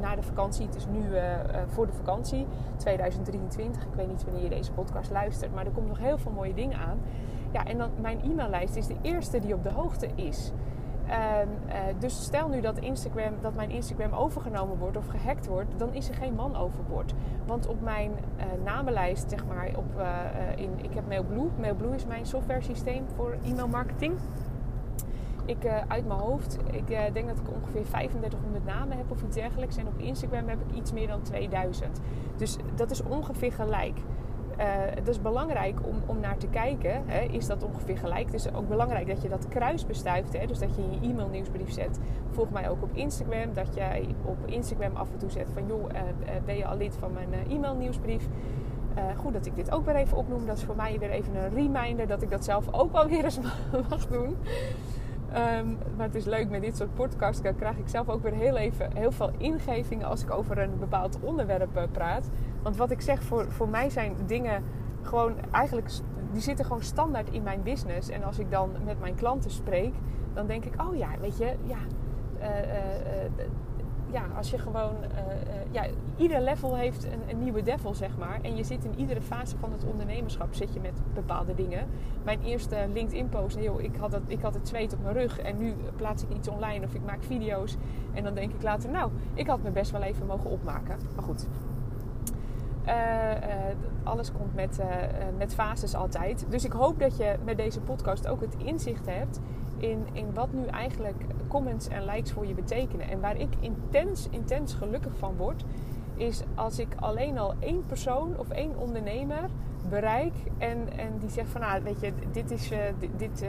na 0.00 0.14
de 0.14 0.22
vakantie. 0.22 0.66
Het 0.66 0.76
is 0.76 0.86
nu 0.86 1.02
voor 1.68 1.86
de 1.86 1.92
vakantie 1.92 2.46
2023. 2.76 3.82
Ik 3.82 3.94
weet 3.94 4.08
niet 4.08 4.24
wanneer 4.24 4.42
je 4.42 4.48
deze 4.48 4.72
podcast 4.72 5.10
luistert, 5.10 5.54
maar 5.54 5.66
er 5.66 5.72
komt 5.72 5.88
nog 5.88 5.98
heel 5.98 6.18
veel 6.18 6.32
mooie 6.32 6.54
dingen 6.54 6.78
aan. 6.78 6.98
Ja, 7.52 7.64
en 7.64 7.78
dan 7.78 7.90
mijn 8.00 8.20
e-maillijst 8.22 8.76
is 8.76 8.86
de 8.86 8.96
eerste 9.02 9.40
die 9.40 9.54
op 9.54 9.62
de 9.62 9.70
hoogte 9.70 10.08
is. 10.14 10.52
Um, 11.04 11.48
uh, 11.68 11.74
dus 11.98 12.22
stel 12.22 12.48
nu 12.48 12.60
dat, 12.60 12.78
Instagram, 12.78 13.32
dat 13.40 13.54
mijn 13.54 13.70
Instagram 13.70 14.12
overgenomen 14.12 14.78
wordt 14.78 14.96
of 14.96 15.06
gehackt 15.06 15.46
wordt, 15.46 15.78
dan 15.78 15.94
is 15.94 16.08
er 16.08 16.14
geen 16.14 16.34
man 16.34 16.56
overboord. 16.56 17.14
Want 17.46 17.66
op 17.66 17.80
mijn 17.80 18.10
uh, 18.10 18.44
namenlijst, 18.64 19.30
zeg 19.30 19.46
maar, 19.46 19.70
op, 19.76 19.84
uh, 19.98 20.04
in, 20.56 20.70
ik 20.82 20.94
heb 20.94 21.08
Mailblue. 21.08 21.48
Mailblue 21.60 21.94
is 21.94 22.06
mijn 22.06 22.26
software 22.26 22.60
systeem 22.60 23.04
voor 23.16 23.36
e-mail 23.44 23.68
marketing. 23.68 24.14
Ik 25.46 25.66
uit 25.88 26.06
mijn 26.06 26.20
hoofd, 26.20 26.58
ik 26.70 26.86
denk 26.86 27.28
dat 27.28 27.38
ik 27.38 27.50
ongeveer 27.54 27.84
3500 27.84 28.64
namen 28.64 28.96
heb 28.96 29.10
of 29.10 29.22
iets 29.22 29.36
dergelijks. 29.36 29.76
En 29.76 29.86
op 29.86 29.98
Instagram 29.98 30.48
heb 30.48 30.58
ik 30.68 30.76
iets 30.76 30.92
meer 30.92 31.08
dan 31.08 31.22
2000. 31.22 32.00
Dus 32.36 32.56
dat 32.74 32.90
is 32.90 33.02
ongeveer 33.02 33.52
gelijk. 33.52 33.98
Uh, 34.58 34.64
dat 34.94 35.08
is 35.08 35.22
belangrijk 35.22 35.78
om, 35.86 36.02
om 36.06 36.20
naar 36.20 36.36
te 36.36 36.46
kijken. 36.46 37.02
Hè, 37.06 37.20
is 37.20 37.46
dat 37.46 37.62
ongeveer 37.62 37.98
gelijk? 37.98 38.24
Het 38.24 38.34
is 38.34 38.54
ook 38.54 38.68
belangrijk 38.68 39.06
dat 39.06 39.22
je 39.22 39.28
dat 39.28 39.48
kruis 39.48 39.86
bestuift. 39.86 40.38
Hè, 40.38 40.46
dus 40.46 40.58
dat 40.58 40.76
je 40.76 40.82
je 40.82 41.08
e-mail 41.08 41.28
nieuwsbrief 41.28 41.72
zet. 41.72 41.98
Volg 42.30 42.50
mij 42.50 42.70
ook 42.70 42.82
op 42.82 42.90
Instagram. 42.92 43.54
Dat 43.54 43.74
jij 43.74 44.06
op 44.24 44.36
Instagram 44.46 44.96
af 44.96 45.10
en 45.12 45.18
toe 45.18 45.30
zet 45.30 45.48
van... 45.52 45.66
joh, 45.66 45.82
uh, 45.92 46.00
ben 46.44 46.56
je 46.56 46.66
al 46.66 46.76
lid 46.76 46.96
van 46.98 47.12
mijn 47.12 47.28
e-mail 47.48 47.74
nieuwsbrief? 47.74 48.28
goed 49.16 49.32
dat 49.32 49.46
ik 49.46 49.56
dit 49.56 49.70
ook 49.70 49.84
weer 49.84 49.94
even 49.94 50.16
opnoem. 50.16 50.46
Dat 50.46 50.56
is 50.56 50.64
voor 50.64 50.76
mij 50.76 50.98
weer 50.98 51.10
even 51.10 51.34
een 51.34 51.54
reminder 51.54 52.06
dat 52.06 52.22
ik 52.22 52.30
dat 52.30 52.44
zelf 52.44 52.72
ook 52.72 52.92
wel 52.92 53.08
weer 53.08 53.24
eens 53.24 53.38
mag 53.90 54.06
doen. 54.06 54.36
Um, 55.34 55.78
maar 55.96 56.06
het 56.06 56.14
is 56.14 56.24
leuk 56.24 56.50
met 56.50 56.62
dit 56.62 56.76
soort 56.76 56.94
podcasts. 56.94 57.42
Dan 57.42 57.56
krijg 57.56 57.76
ik 57.76 57.88
zelf 57.88 58.08
ook 58.08 58.22
weer 58.22 58.32
heel, 58.32 58.56
even, 58.56 58.96
heel 58.96 59.12
veel 59.12 59.30
ingevingen 59.36 60.06
als 60.06 60.22
ik 60.22 60.30
over 60.30 60.58
een 60.58 60.78
bepaald 60.78 61.18
onderwerp 61.20 61.88
praat. 61.92 62.30
Want 62.64 62.76
wat 62.76 62.90
ik 62.90 63.00
zeg, 63.00 63.22
voor, 63.22 63.52
voor 63.52 63.68
mij 63.68 63.90
zijn 63.90 64.16
dingen 64.26 64.62
gewoon 65.02 65.34
eigenlijk, 65.50 65.90
die 66.32 66.40
zitten 66.40 66.64
gewoon 66.64 66.82
standaard 66.82 67.30
in 67.30 67.42
mijn 67.42 67.62
business. 67.62 68.08
En 68.08 68.22
als 68.22 68.38
ik 68.38 68.50
dan 68.50 68.70
met 68.84 69.00
mijn 69.00 69.14
klanten 69.14 69.50
spreek, 69.50 69.94
dan 70.32 70.46
denk 70.46 70.64
ik, 70.64 70.82
oh 70.82 70.96
ja, 70.96 71.08
weet 71.20 71.38
je, 71.38 71.54
ja, 71.64 71.78
uh, 72.40 72.46
uh, 72.46 73.44
ja, 74.10 74.26
als 74.36 74.50
je 74.50 74.58
gewoon, 74.58 74.94
ja, 75.70 75.86
ieder 76.16 76.40
level 76.40 76.76
heeft 76.76 77.04
een, 77.04 77.20
een, 77.28 77.38
nieuwe 77.38 77.62
devil, 77.62 77.94
zeg 77.94 78.16
maar. 78.18 78.38
En 78.42 78.56
je 78.56 78.64
zit 78.64 78.84
in 78.84 78.98
iedere 78.98 79.20
fase 79.20 79.56
van 79.56 79.72
het 79.72 79.84
ondernemerschap, 79.84 80.54
zit 80.54 80.74
je 80.74 80.80
met 80.80 81.00
bepaalde 81.14 81.54
dingen. 81.54 81.86
Mijn 82.22 82.42
eerste 82.42 82.76
LinkedIn-post, 82.92 83.58
joh, 83.60 83.80
ik, 83.80 83.96
had 83.96 84.12
het, 84.12 84.22
ik 84.26 84.40
had 84.40 84.54
het 84.54 84.68
zweet 84.68 84.92
op 84.92 85.02
mijn 85.02 85.14
rug 85.14 85.38
en 85.38 85.58
nu 85.58 85.74
plaats 85.96 86.22
ik 86.22 86.28
iets 86.36 86.48
online 86.48 86.84
of 86.84 86.94
ik 86.94 87.04
maak 87.04 87.22
video's. 87.22 87.76
En 88.12 88.24
dan 88.24 88.34
denk 88.34 88.52
ik 88.52 88.62
later, 88.62 88.90
nou, 88.90 89.10
ik 89.34 89.46
had 89.46 89.62
me 89.62 89.70
best 89.70 89.90
wel 89.90 90.02
even 90.02 90.26
mogen 90.26 90.50
opmaken. 90.50 90.98
Maar 91.14 91.24
goed, 91.24 91.46
alles 94.02 94.32
komt 94.32 94.54
met, 94.54 94.78
uh, 94.78 94.86
met 95.38 95.54
fases 95.54 95.94
altijd. 95.94 96.46
Dus 96.48 96.64
ik 96.64 96.72
hoop 96.72 96.98
dat 96.98 97.16
je 97.16 97.34
met 97.44 97.56
deze 97.56 97.80
podcast 97.80 98.28
ook 98.28 98.40
het 98.40 98.54
inzicht 98.58 99.06
hebt 99.06 99.40
in, 99.76 100.06
in 100.12 100.34
wat 100.34 100.52
nu 100.52 100.66
eigenlijk 100.66 101.24
comments 101.48 101.88
en 101.88 102.04
likes 102.04 102.32
voor 102.32 102.46
je 102.46 102.54
betekenen. 102.54 103.08
En 103.08 103.20
waar 103.20 103.36
ik 103.36 103.54
intens, 103.60 104.28
intens 104.30 104.74
gelukkig 104.74 105.12
van 105.18 105.36
word, 105.36 105.64
is 106.16 106.42
als 106.54 106.78
ik 106.78 106.88
alleen 106.96 107.38
al 107.38 107.54
één 107.58 107.86
persoon 107.86 108.38
of 108.38 108.48
één 108.48 108.78
ondernemer 108.78 109.48
bereik 109.88 110.34
en, 110.58 110.98
en 110.98 111.18
die 111.18 111.30
zegt 111.30 111.48
van 111.48 111.60
nou 111.60 111.82
weet 111.82 112.00
je, 112.00 112.12
dit 112.32 112.50
is 112.50 112.68
dit, 112.98 113.10
dit 113.16 113.44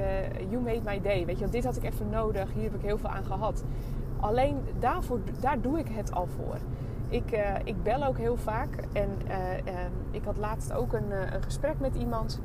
you 0.49 0.61
made 0.61 0.81
my 0.83 1.01
day. 1.01 1.25
Weet 1.25 1.39
je, 1.39 1.49
dit 1.49 1.63
had 1.63 1.75
ik 1.75 1.83
even 1.83 2.09
nodig, 2.09 2.53
hier 2.53 2.63
heb 2.63 2.75
ik 2.75 2.81
heel 2.81 2.97
veel 2.97 3.09
aan 3.09 3.25
gehad. 3.25 3.63
Alleen 4.19 4.57
daarvoor, 4.79 5.19
daar 5.39 5.61
doe 5.61 5.79
ik 5.79 5.87
het 5.91 6.13
al 6.13 6.27
voor. 6.27 6.57
Ik, 7.09 7.31
uh, 7.31 7.55
ik 7.63 7.83
bel 7.83 8.05
ook 8.05 8.17
heel 8.17 8.37
vaak. 8.37 8.69
En 8.93 9.09
uh, 9.27 9.33
uh, 9.57 9.73
ik 10.11 10.23
had 10.23 10.37
laatst 10.37 10.73
ook 10.73 10.93
een, 10.93 11.11
een 11.33 11.43
gesprek 11.43 11.79
met 11.79 11.95
iemand. 11.95 12.41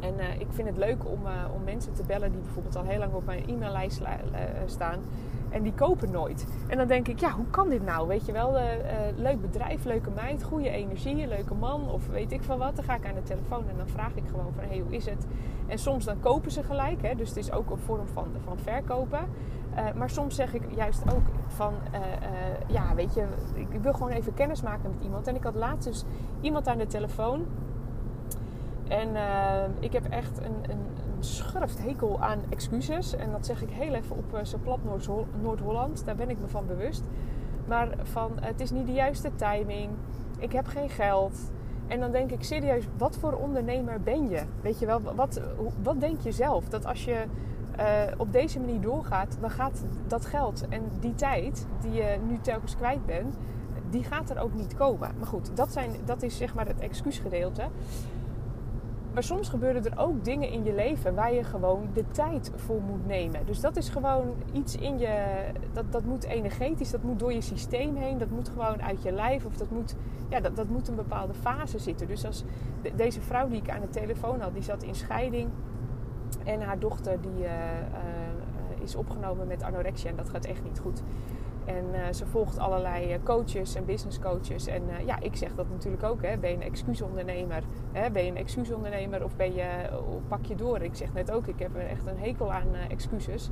En 0.00 0.14
ik 0.38 0.46
vind 0.50 0.68
het 0.68 0.76
leuk 0.76 1.06
om, 1.06 1.20
om 1.54 1.64
mensen 1.64 1.94
te 1.94 2.02
bellen 2.06 2.32
die 2.32 2.40
bijvoorbeeld 2.40 2.76
al 2.76 2.84
heel 2.84 2.98
lang 2.98 3.12
op 3.12 3.24
mijn 3.24 3.48
e-maillijst 3.48 4.02
staan. 4.66 4.98
En 5.50 5.62
die 5.62 5.72
kopen 5.72 6.10
nooit. 6.10 6.46
En 6.66 6.76
dan 6.76 6.86
denk 6.86 7.08
ik, 7.08 7.20
ja, 7.20 7.30
hoe 7.30 7.46
kan 7.50 7.68
dit 7.68 7.84
nou? 7.84 8.08
Weet 8.08 8.26
je 8.26 8.32
wel, 8.32 8.56
leuk 9.16 9.40
bedrijf, 9.40 9.84
leuke 9.84 10.10
meid, 10.10 10.42
goede 10.42 10.70
energie, 10.70 11.26
leuke 11.26 11.54
man 11.54 11.90
of 11.90 12.08
weet 12.08 12.32
ik 12.32 12.42
van 12.42 12.58
wat. 12.58 12.76
Dan 12.76 12.84
ga 12.84 12.94
ik 12.94 13.06
aan 13.06 13.14
de 13.14 13.22
telefoon 13.22 13.68
en 13.68 13.76
dan 13.76 13.88
vraag 13.88 14.14
ik 14.14 14.24
gewoon 14.30 14.52
van, 14.54 14.62
hé, 14.62 14.68
hey, 14.68 14.78
hoe 14.78 14.94
is 14.94 15.06
het? 15.06 15.26
En 15.68 15.78
soms 15.78 16.04
dan 16.04 16.20
kopen 16.20 16.50
ze 16.50 16.62
gelijk, 16.62 17.02
hè? 17.02 17.14
dus 17.14 17.28
het 17.28 17.38
is 17.38 17.52
ook 17.52 17.70
een 17.70 17.78
vorm 17.78 18.06
van, 18.06 18.26
van 18.44 18.58
verkopen. 18.58 19.20
Uh, 19.78 19.92
maar 19.94 20.10
soms 20.10 20.34
zeg 20.34 20.54
ik 20.54 20.62
juist 20.74 21.02
ook 21.14 21.22
van, 21.46 21.74
uh, 21.92 21.98
uh, 22.00 22.06
ja, 22.66 22.94
weet 22.94 23.14
je, 23.14 23.26
ik 23.54 23.80
wil 23.80 23.92
gewoon 23.92 24.10
even 24.10 24.34
kennis 24.34 24.62
maken 24.62 24.90
met 24.90 25.04
iemand. 25.04 25.26
En 25.26 25.34
ik 25.34 25.42
had 25.42 25.54
laatst 25.54 25.88
dus 25.88 26.04
iemand 26.40 26.68
aan 26.68 26.78
de 26.78 26.86
telefoon. 26.86 27.46
En 28.88 29.08
ik 29.80 29.92
heb 29.92 30.04
echt 30.04 30.38
een, 30.38 30.70
een, 30.70 30.80
een 31.54 31.68
hekel 31.78 32.20
aan 32.20 32.38
excuses. 32.48 33.16
En 33.16 33.30
dat 33.30 33.46
zeg 33.46 33.62
ik 33.62 33.70
heel 33.70 33.94
even 33.94 34.16
op 34.16 34.40
zijn 34.42 34.62
plat 34.62 34.78
Noord-Holland. 35.42 36.04
Daar 36.04 36.16
ben 36.16 36.30
ik 36.30 36.40
me 36.40 36.46
van 36.46 36.66
bewust. 36.66 37.04
Maar 37.66 37.88
van, 38.02 38.32
het 38.40 38.60
is 38.60 38.70
niet 38.70 38.86
de 38.86 38.92
juiste 38.92 39.30
timing. 39.34 39.90
Ik 40.38 40.52
heb 40.52 40.66
geen 40.66 40.88
geld. 40.88 41.50
En 41.86 42.00
dan 42.00 42.12
denk 42.12 42.30
ik 42.30 42.42
serieus, 42.42 42.84
wat 42.96 43.16
voor 43.16 43.32
ondernemer 43.32 44.00
ben 44.00 44.28
je? 44.28 44.42
Weet 44.60 44.78
je 44.78 44.86
wel, 44.86 45.00
wat, 45.02 45.40
wat 45.82 46.00
denk 46.00 46.20
je 46.20 46.32
zelf? 46.32 46.68
Dat 46.68 46.86
als 46.86 47.04
je 47.04 47.24
uh, 47.78 47.84
op 48.16 48.32
deze 48.32 48.60
manier 48.60 48.80
doorgaat, 48.80 49.36
dan 49.40 49.50
gaat 49.50 49.84
dat 50.06 50.26
geld 50.26 50.68
en 50.68 50.82
die 51.00 51.14
tijd 51.14 51.66
die 51.80 51.92
je 51.92 52.18
nu 52.28 52.38
telkens 52.40 52.76
kwijt 52.76 53.06
bent, 53.06 53.36
die 53.90 54.04
gaat 54.04 54.30
er 54.30 54.38
ook 54.38 54.54
niet 54.54 54.74
komen. 54.74 55.10
Maar 55.18 55.26
goed, 55.26 55.56
dat, 55.56 55.72
zijn, 55.72 55.90
dat 56.04 56.22
is 56.22 56.36
zeg 56.36 56.54
maar 56.54 56.66
het 56.66 56.80
excuusgedeelte. 56.80 57.62
Maar 59.12 59.22
soms 59.22 59.48
gebeuren 59.48 59.84
er 59.84 59.98
ook 59.98 60.24
dingen 60.24 60.48
in 60.48 60.64
je 60.64 60.74
leven 60.74 61.14
waar 61.14 61.32
je 61.32 61.44
gewoon 61.44 61.88
de 61.94 62.04
tijd 62.10 62.52
voor 62.56 62.80
moet 62.80 63.06
nemen. 63.06 63.46
Dus 63.46 63.60
dat 63.60 63.76
is 63.76 63.88
gewoon 63.88 64.34
iets 64.52 64.76
in 64.76 64.98
je. 64.98 65.24
Dat, 65.72 65.92
dat 65.92 66.04
moet 66.04 66.24
energetisch, 66.24 66.90
dat 66.90 67.02
moet 67.02 67.18
door 67.18 67.32
je 67.32 67.40
systeem 67.40 67.96
heen, 67.96 68.18
dat 68.18 68.30
moet 68.30 68.48
gewoon 68.48 68.82
uit 68.82 69.02
je 69.02 69.12
lijf 69.12 69.44
of 69.44 69.56
dat 69.56 69.70
moet, 69.70 69.94
ja, 70.28 70.40
dat, 70.40 70.56
dat 70.56 70.68
moet 70.68 70.88
een 70.88 70.94
bepaalde 70.94 71.34
fase 71.34 71.78
zitten. 71.78 72.06
Dus 72.06 72.24
als 72.24 72.44
deze 72.94 73.20
vrouw 73.20 73.48
die 73.48 73.62
ik 73.62 73.70
aan 73.70 73.80
de 73.80 73.90
telefoon 73.90 74.40
had, 74.40 74.54
die 74.54 74.62
zat 74.62 74.82
in 74.82 74.94
scheiding. 74.94 75.48
En 76.44 76.60
haar 76.60 76.78
dochter 76.78 77.20
die 77.20 77.44
uh, 77.44 77.48
uh, 77.48 78.82
is 78.82 78.94
opgenomen 78.94 79.46
met 79.46 79.62
anorexia 79.62 80.10
en 80.10 80.16
dat 80.16 80.28
gaat 80.28 80.44
echt 80.44 80.64
niet 80.64 80.78
goed. 80.78 81.02
En 81.64 81.84
uh, 81.92 82.12
ze 82.12 82.26
volgt 82.26 82.58
allerlei 82.58 83.18
coaches 83.22 83.74
en 83.74 83.84
business 83.84 84.18
coaches. 84.18 84.66
En 84.66 84.82
ja, 85.06 85.20
ik 85.20 85.36
zeg 85.36 85.54
dat 85.54 85.66
natuurlijk 85.70 86.02
ook. 86.02 86.22
Hè. 86.22 86.36
Ben 86.36 86.50
je 86.50 86.56
een 86.56 86.62
excuusondernemer? 86.62 87.62
Hè? 87.92 88.10
Ben 88.10 88.24
je 88.24 88.30
een 88.30 88.36
excuusondernemer 88.36 89.24
of, 89.24 89.36
ben 89.36 89.54
je, 89.54 89.64
pak 90.28 90.44
je 90.44 90.54
door? 90.54 90.82
Ik 90.82 90.94
zeg 90.94 91.12
net 91.12 91.30
ook, 91.30 91.46
ik 91.46 91.58
heb 91.58 91.76
echt 91.76 92.06
een 92.06 92.18
hekel 92.18 92.52
aan 92.52 92.74
excuses. 92.88 93.50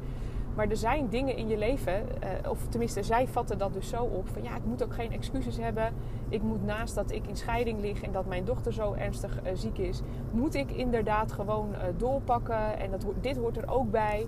Maar 0.57 0.69
er 0.69 0.77
zijn 0.77 1.09
dingen 1.09 1.37
in 1.37 1.49
je 1.49 1.59
leven, 1.59 1.93
uh, 1.93 2.51
of 2.51 2.67
tenminste, 2.69 3.03
zij 3.03 3.29
vatten 3.29 3.59
dat 3.59 3.73
dus 3.73 3.89
zo 3.89 4.03
op 4.03 4.29
van 4.29 4.43
ja, 4.43 4.57
ik 4.57 4.65
moet 4.65 4.85
ook 4.85 4.95
geen 4.95 5.13
excuses 5.13 5.57
hebben. 5.57 5.93
Ik 6.29 6.43
moet 6.43 6.65
naast 6.65 6.95
dat 6.95 7.11
ik 7.11 7.27
in 7.27 7.37
scheiding 7.37 7.81
lig 7.81 8.03
en 8.03 8.13
dat 8.13 8.27
mijn 8.27 8.45
dochter 8.45 8.73
zo 8.73 8.93
ernstig 8.93 9.39
uh, 9.45 9.51
ziek 9.55 9.79
is, 9.79 10.01
moet 10.31 10.55
ik 10.55 10.71
inderdaad 10.71 11.33
gewoon 11.33 11.69
uh, 11.73 11.79
doorpakken. 11.97 12.79
En 12.79 12.91
dat, 12.91 13.05
dit 13.21 13.37
hoort 13.37 13.57
er 13.57 13.71
ook 13.71 13.91
bij. 13.91 14.27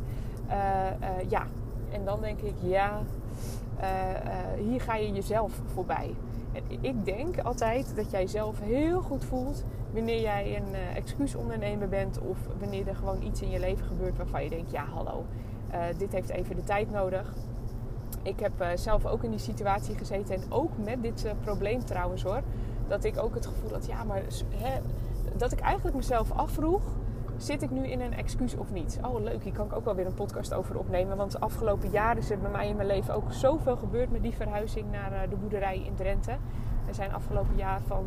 ja, 1.28 1.47
en 1.90 2.04
dan 2.04 2.20
denk 2.20 2.40
ik 2.40 2.54
ja, 2.62 3.02
hier 4.58 4.80
ga 4.80 4.97
je 4.97 5.12
jezelf 5.12 5.61
voorbij. 5.64 6.14
En 6.52 6.62
ik 6.80 7.04
denk 7.04 7.38
altijd 7.38 7.92
dat 7.97 8.11
jij 8.11 8.26
zelf 8.26 8.61
heel 8.61 9.00
goed 9.00 9.25
voelt 9.25 9.64
wanneer 9.92 10.20
jij 10.20 10.56
een 10.56 10.75
excuusondernemer 10.94 11.88
bent 11.88 12.18
of 12.18 12.38
wanneer 12.58 12.88
er 12.88 12.97
gewoon 12.97 13.23
iets 13.23 13.42
in 13.42 13.50
je 13.50 13.61
leven 13.61 13.87
gebeurt 13.87 14.16
waarvan 14.16 14.42
je 14.42 14.50
denkt: 14.50 14.70
ja, 14.70 14.85
hallo, 14.85 15.25
uh, 15.75 15.81
dit 15.99 16.13
heeft 16.13 16.29
even 16.29 16.57
de 16.57 16.65
tijd 16.65 16.91
nodig. 16.91 17.35
Ik 18.23 18.41
heb 18.41 18.61
uh, 18.61 18.69
zelf 18.75 19.07
ook 19.07 19.23
in 19.23 19.31
die 19.31 19.39
situatie 19.39 19.97
gezeten 19.97 20.35
en 20.35 20.43
ook 20.49 20.71
met 20.85 21.03
dit 21.03 21.25
uh, 21.25 21.33
probleem 21.41 21.85
trouwens 21.85 22.23
hoor. 22.23 22.43
Dat 22.89 23.05
ik 23.05 23.19
ook 23.19 23.35
het 23.35 23.47
gevoel 23.47 23.73
had, 23.73 23.87
ja, 23.87 24.05
maar 24.05 24.23
hè, 24.57 24.81
dat 25.37 25.53
ik 25.53 25.61
eigenlijk 25.61 25.97
mezelf 25.97 26.33
afvroeg: 26.33 26.83
zit 27.37 27.63
ik 27.63 27.71
nu 27.71 27.87
in 27.87 28.01
een 28.01 28.15
excuus 28.15 28.57
of 28.57 28.73
niet? 28.73 29.01
Oh, 29.05 29.21
leuk, 29.21 29.43
hier 29.43 29.53
kan 29.53 29.67
ik 29.67 29.73
ook 29.73 29.85
wel 29.85 29.95
weer 29.95 30.07
een 30.07 30.15
podcast 30.15 30.55
over 30.55 30.79
opnemen. 30.79 31.17
Want 31.17 31.33
de 31.33 31.41
afgelopen 31.41 31.91
jaren 31.91 32.19
is 32.19 32.31
er 32.31 32.39
bij 32.39 32.51
mij 32.51 32.69
in 32.69 32.77
mijn 32.77 32.89
leven 32.89 33.15
ook 33.15 33.33
zoveel 33.33 33.77
gebeurd 33.77 34.11
met 34.11 34.23
die 34.23 34.35
verhuizing 34.35 34.91
naar 34.91 35.29
de 35.29 35.37
boerderij 35.37 35.79
in 35.79 35.95
Drenthe. 35.95 36.37
We 36.87 36.95
zijn 36.95 37.13
afgelopen 37.13 37.57
jaar 37.57 37.81
van, 37.87 38.07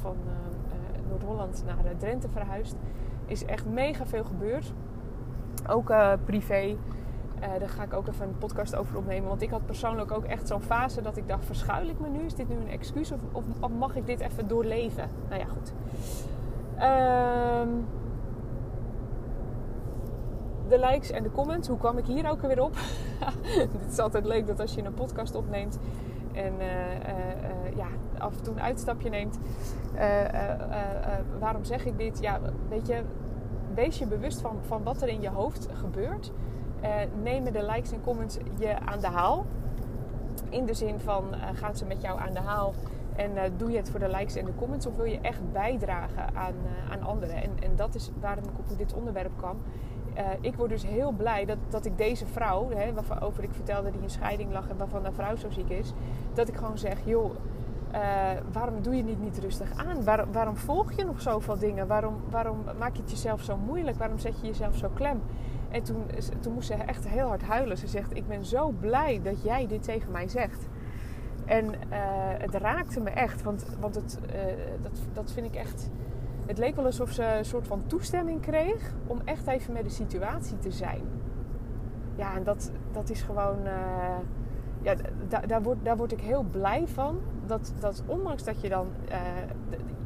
van 0.00 0.16
Noord-Holland 1.08 1.62
naar 1.66 1.96
Drenthe 1.98 2.28
verhuisd. 2.28 2.74
Is 3.26 3.44
echt 3.44 3.66
mega 3.66 4.06
veel 4.06 4.24
gebeurd. 4.24 4.72
Ook 5.68 5.92
privé. 6.24 6.76
Uh, 7.40 7.58
daar 7.58 7.68
ga 7.68 7.82
ik 7.82 7.92
ook 7.92 8.08
even 8.08 8.26
een 8.26 8.38
podcast 8.38 8.76
over 8.76 8.96
opnemen. 8.96 9.28
Want 9.28 9.42
ik 9.42 9.50
had 9.50 9.66
persoonlijk 9.66 10.12
ook 10.12 10.24
echt 10.24 10.48
zo'n 10.48 10.62
fase 10.62 11.02
dat 11.02 11.16
ik 11.16 11.28
dacht: 11.28 11.44
verschuil 11.44 11.88
ik 11.88 12.00
me 12.00 12.08
nu? 12.08 12.24
Is 12.24 12.34
dit 12.34 12.48
nu 12.48 12.54
een 12.54 12.68
excuus 12.68 13.12
of, 13.12 13.18
of, 13.60 13.70
mag 13.70 13.96
ik 13.96 14.06
dit 14.06 14.20
even 14.20 14.48
doorleven? 14.48 15.10
Nou 15.28 15.40
ja, 15.40 15.46
goed. 15.46 15.72
Um, 17.66 17.86
de 20.68 20.78
likes 20.78 21.10
en 21.10 21.22
de 21.22 21.30
comments. 21.30 21.68
Hoe 21.68 21.78
kwam 21.78 21.98
ik 21.98 22.06
hier 22.06 22.30
ook 22.30 22.40
weer 22.40 22.62
op? 22.62 22.76
Het 23.82 23.92
is 23.92 23.98
altijd 23.98 24.26
leuk 24.26 24.46
dat 24.46 24.60
als 24.60 24.74
je 24.74 24.84
een 24.84 24.94
podcast 24.94 25.34
opneemt 25.34 25.78
en 26.32 26.52
uh, 26.58 26.66
uh, 26.66 27.76
ja, 27.76 27.86
af 28.18 28.36
en 28.36 28.42
toe 28.42 28.54
een 28.54 28.60
uitstapje 28.60 29.08
neemt. 29.08 29.38
waarom 31.38 31.64
zeg 31.64 31.84
ik 31.84 31.98
dit? 31.98 32.20
Ja, 32.20 32.40
weet 32.68 32.86
je, 32.86 33.02
wees 33.76 33.98
je 33.98 34.06
bewust 34.06 34.40
van, 34.40 34.58
van 34.66 34.82
wat 34.82 35.02
er 35.02 35.08
in 35.08 35.20
je 35.20 35.28
hoofd 35.28 35.68
gebeurt 35.72 36.32
uh, 36.82 36.94
nemen 37.22 37.52
de 37.52 37.66
likes 37.66 37.92
en 37.92 38.00
comments 38.00 38.38
je 38.58 38.78
aan 38.78 39.00
de 39.00 39.06
haal. 39.06 39.46
In 40.48 40.66
de 40.66 40.74
zin 40.74 40.98
van, 40.98 41.24
uh, 41.30 41.40
gaan 41.54 41.76
ze 41.76 41.84
met 41.84 42.02
jou 42.02 42.20
aan 42.20 42.32
de 42.32 42.40
haal 42.40 42.74
en 43.16 43.30
uh, 43.30 43.42
doe 43.56 43.70
je 43.70 43.76
het 43.76 43.90
voor 43.90 44.00
de 44.00 44.08
likes 44.08 44.36
en 44.36 44.44
de 44.44 44.54
comments 44.54 44.86
of 44.86 44.96
wil 44.96 45.04
je 45.04 45.20
echt 45.20 45.52
bijdragen 45.52 46.34
aan, 46.34 46.54
aan 46.90 47.02
anderen? 47.02 47.42
En, 47.42 47.50
en 47.62 47.76
dat 47.76 47.94
is 47.94 48.10
waarom 48.20 48.44
ik 48.44 48.58
op 48.58 48.78
dit 48.78 48.94
onderwerp 48.94 49.32
kwam. 49.36 49.56
ik 50.40 50.54
word 50.54 50.70
dus 50.70 50.86
heel 50.86 51.12
blij 51.12 51.44
dat, 51.44 51.58
dat 51.68 51.84
ik 51.84 51.98
deze 51.98 52.26
vrouw, 52.26 52.70
hè, 52.70 52.92
waarover 52.92 53.42
ik 53.42 53.52
vertelde 53.52 53.90
die 53.90 54.02
in 54.02 54.10
scheiding 54.10 54.52
lag 54.52 54.68
en 54.68 54.76
waarvan 54.76 55.02
de 55.02 55.12
vrouw 55.12 55.36
zo 55.36 55.50
ziek 55.50 55.68
is, 55.68 55.92
dat 56.34 56.48
ik 56.48 56.56
gewoon 56.56 56.78
zeg, 56.78 56.98
joh, 57.04 57.30
waarom 58.52 58.82
doe 58.82 58.96
je 58.96 59.02
niet, 59.02 59.20
niet 59.20 59.38
rustig 59.38 59.72
aan? 59.76 60.04
Waar, 60.04 60.32
waarom 60.32 60.56
volg 60.56 60.92
je 60.92 61.04
nog 61.04 61.20
zoveel 61.20 61.58
dingen? 61.58 61.86
Waarom, 61.86 62.20
waarom 62.30 62.64
maak 62.78 62.96
je 62.96 63.02
het 63.02 63.10
jezelf 63.10 63.42
zo 63.42 63.56
moeilijk? 63.56 63.96
Waarom 63.96 64.18
zet 64.18 64.40
je 64.40 64.46
jezelf 64.46 64.76
zo 64.76 64.88
klem? 64.94 65.20
En 65.70 65.82
toen, 65.82 66.04
toen 66.40 66.52
moest 66.52 66.66
ze 66.66 66.74
echt 66.74 67.08
heel 67.08 67.28
hard 67.28 67.42
huilen. 67.42 67.78
Ze 67.78 67.86
zegt: 67.86 68.16
Ik 68.16 68.26
ben 68.26 68.44
zo 68.44 68.70
blij 68.80 69.20
dat 69.22 69.42
jij 69.42 69.66
dit 69.66 69.82
tegen 69.82 70.10
mij 70.10 70.28
zegt. 70.28 70.68
En 71.44 71.64
uh, 71.64 71.72
het 72.38 72.54
raakte 72.54 73.00
me 73.00 73.10
echt, 73.10 73.42
want, 73.42 73.66
want 73.80 73.94
het, 73.94 74.18
uh, 74.34 74.42
dat, 74.82 75.00
dat 75.12 75.32
vind 75.32 75.46
ik 75.46 75.54
echt. 75.54 75.90
Het 76.46 76.58
leek 76.58 76.76
wel 76.76 76.84
alsof 76.84 77.10
ze 77.10 77.24
een 77.24 77.44
soort 77.44 77.66
van 77.66 77.82
toestemming 77.86 78.40
kreeg 78.40 78.92
om 79.06 79.20
echt 79.24 79.46
even 79.46 79.72
met 79.72 79.84
de 79.84 79.90
situatie 79.90 80.58
te 80.58 80.70
zijn. 80.70 81.02
Ja, 82.16 82.36
en 82.36 82.44
dat, 82.44 82.72
dat 82.92 83.10
is 83.10 83.22
gewoon. 83.22 83.58
Ja, 84.82 84.94
daar, 85.46 85.62
word, 85.62 85.78
daar 85.82 85.96
word 85.96 86.12
ik 86.12 86.20
heel 86.20 86.42
blij 86.42 86.86
van. 86.86 87.18
Dat, 87.46 87.72
dat 87.80 88.02
ondanks 88.06 88.44
dat 88.44 88.60
je 88.60 88.68
dan 88.68 88.86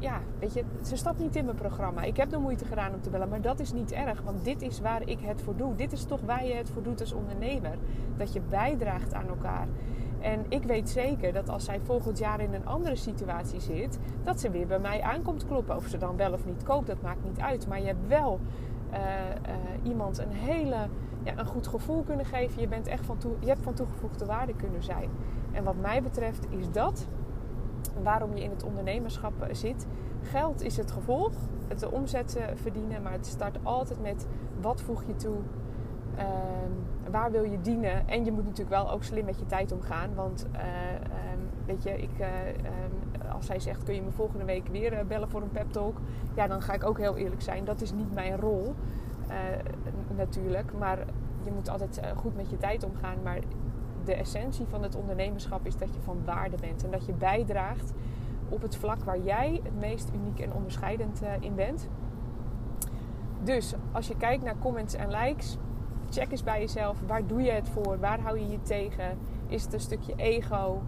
ja, 0.01 0.21
weet 0.39 0.53
je, 0.53 0.63
ze 0.83 0.95
stapt 0.95 1.19
niet 1.19 1.35
in 1.35 1.45
mijn 1.45 1.57
programma. 1.57 2.01
Ik 2.01 2.17
heb 2.17 2.29
de 2.29 2.37
moeite 2.37 2.65
gedaan 2.65 2.93
om 2.93 3.01
te 3.01 3.09
bellen, 3.09 3.29
maar 3.29 3.41
dat 3.41 3.59
is 3.59 3.73
niet 3.73 3.91
erg. 3.91 4.21
Want 4.21 4.43
dit 4.43 4.61
is 4.61 4.79
waar 4.79 5.07
ik 5.07 5.19
het 5.21 5.41
voor 5.41 5.55
doe. 5.55 5.75
Dit 5.75 5.91
is 5.91 6.03
toch 6.03 6.21
waar 6.21 6.45
je 6.45 6.53
het 6.53 6.69
voor 6.69 6.83
doet 6.83 6.99
als 6.99 7.13
ondernemer. 7.13 7.77
Dat 8.17 8.33
je 8.33 8.41
bijdraagt 8.49 9.13
aan 9.13 9.27
elkaar. 9.27 9.67
En 10.19 10.45
ik 10.49 10.63
weet 10.63 10.89
zeker 10.89 11.33
dat 11.33 11.49
als 11.49 11.65
zij 11.65 11.79
volgend 11.83 12.17
jaar 12.17 12.39
in 12.39 12.53
een 12.53 12.65
andere 12.65 12.95
situatie 12.95 13.59
zit, 13.59 13.99
dat 14.23 14.39
ze 14.39 14.49
weer 14.49 14.67
bij 14.67 14.79
mij 14.79 15.01
aankomt 15.01 15.45
kloppen. 15.45 15.75
Of 15.75 15.87
ze 15.87 15.97
dan 15.97 16.17
wel 16.17 16.33
of 16.33 16.45
niet 16.45 16.63
koopt, 16.63 16.87
dat 16.87 17.01
maakt 17.01 17.23
niet 17.23 17.39
uit. 17.39 17.67
Maar 17.67 17.79
je 17.79 17.85
hebt 17.85 18.07
wel 18.07 18.39
uh, 18.91 18.97
uh, 18.97 19.89
iemand 19.89 20.17
een 20.17 20.31
hele 20.31 20.87
ja, 21.23 21.37
een 21.37 21.45
goed 21.45 21.67
gevoel 21.67 22.03
kunnen 22.03 22.25
geven. 22.25 22.61
Je, 22.61 22.67
bent 22.67 22.87
echt 22.87 23.05
van 23.05 23.17
toe, 23.17 23.31
je 23.39 23.47
hebt 23.47 23.63
van 23.63 23.73
toegevoegde 23.73 24.25
waarde 24.25 24.55
kunnen 24.55 24.83
zijn. 24.83 25.09
En 25.51 25.63
wat 25.63 25.75
mij 25.75 26.01
betreft 26.01 26.45
is 26.49 26.71
dat 26.71 27.07
waarom 28.03 28.35
je 28.35 28.43
in 28.43 28.49
het 28.49 28.63
ondernemerschap 28.63 29.33
zit. 29.51 29.87
Geld 30.21 30.61
is 30.61 30.77
het 30.77 30.91
gevolg, 30.91 31.31
het 31.67 31.79
de 31.79 31.91
omzet 31.91 32.39
verdienen, 32.55 33.01
maar 33.01 33.11
het 33.11 33.25
start 33.25 33.57
altijd 33.63 34.01
met 34.01 34.27
wat 34.61 34.81
voeg 34.81 35.03
je 35.07 35.15
toe, 35.15 35.37
uh, 36.17 36.23
waar 37.11 37.31
wil 37.31 37.43
je 37.43 37.61
dienen. 37.61 38.07
En 38.07 38.25
je 38.25 38.31
moet 38.31 38.43
natuurlijk 38.43 38.69
wel 38.69 38.91
ook 38.91 39.03
slim 39.03 39.25
met 39.25 39.39
je 39.39 39.45
tijd 39.45 39.71
omgaan, 39.71 40.15
want 40.15 40.47
uh, 40.53 40.61
um, 41.33 41.49
weet 41.65 41.83
je, 41.83 42.01
ik, 42.01 42.19
uh, 42.19 42.27
um, 42.47 43.31
als 43.31 43.45
zij 43.45 43.59
zegt 43.59 43.83
kun 43.83 43.95
je 43.95 44.01
me 44.01 44.11
volgende 44.11 44.45
week 44.45 44.67
weer 44.67 45.05
bellen 45.07 45.29
voor 45.29 45.41
een 45.41 45.51
pep 45.51 45.71
talk, 45.71 45.97
ja 46.35 46.47
dan 46.47 46.61
ga 46.61 46.73
ik 46.73 46.83
ook 46.83 46.97
heel 46.97 47.17
eerlijk 47.17 47.41
zijn, 47.41 47.65
dat 47.65 47.81
is 47.81 47.91
niet 47.91 48.13
mijn 48.13 48.37
rol 48.37 48.75
natuurlijk, 50.15 50.73
maar 50.77 50.97
je 51.43 51.51
moet 51.51 51.69
altijd 51.69 52.01
goed 52.15 52.35
met 52.35 52.49
je 52.49 52.57
tijd 52.57 52.83
omgaan, 52.83 53.17
maar 53.23 53.39
de 54.05 54.13
essentie 54.13 54.65
van 54.65 54.83
het 54.83 54.95
ondernemerschap 54.95 55.65
is 55.65 55.77
dat 55.77 55.93
je 55.93 56.01
van 56.01 56.21
waarde 56.25 56.57
bent 56.61 56.83
en 56.83 56.91
dat 56.91 57.05
je 57.05 57.13
bijdraagt 57.13 57.93
op 58.49 58.61
het 58.61 58.75
vlak 58.75 59.03
waar 59.03 59.19
jij 59.19 59.59
het 59.63 59.79
meest 59.79 60.09
uniek 60.13 60.39
en 60.39 60.53
onderscheidend 60.53 61.23
uh, 61.23 61.29
in 61.39 61.55
bent. 61.55 61.87
Dus 63.43 63.73
als 63.91 64.07
je 64.07 64.17
kijkt 64.17 64.43
naar 64.43 64.57
comments 64.59 64.93
en 64.93 65.09
likes, 65.09 65.57
check 66.09 66.31
eens 66.31 66.43
bij 66.43 66.59
jezelf. 66.59 66.97
Waar 67.07 67.27
doe 67.27 67.41
je 67.41 67.51
het 67.51 67.69
voor? 67.69 67.99
Waar 67.99 68.19
hou 68.19 68.39
je 68.39 68.49
je 68.49 68.61
tegen? 68.61 69.17
Is 69.47 69.63
het 69.63 69.73
een 69.73 69.79
stukje 69.79 70.13
ego? 70.15 70.81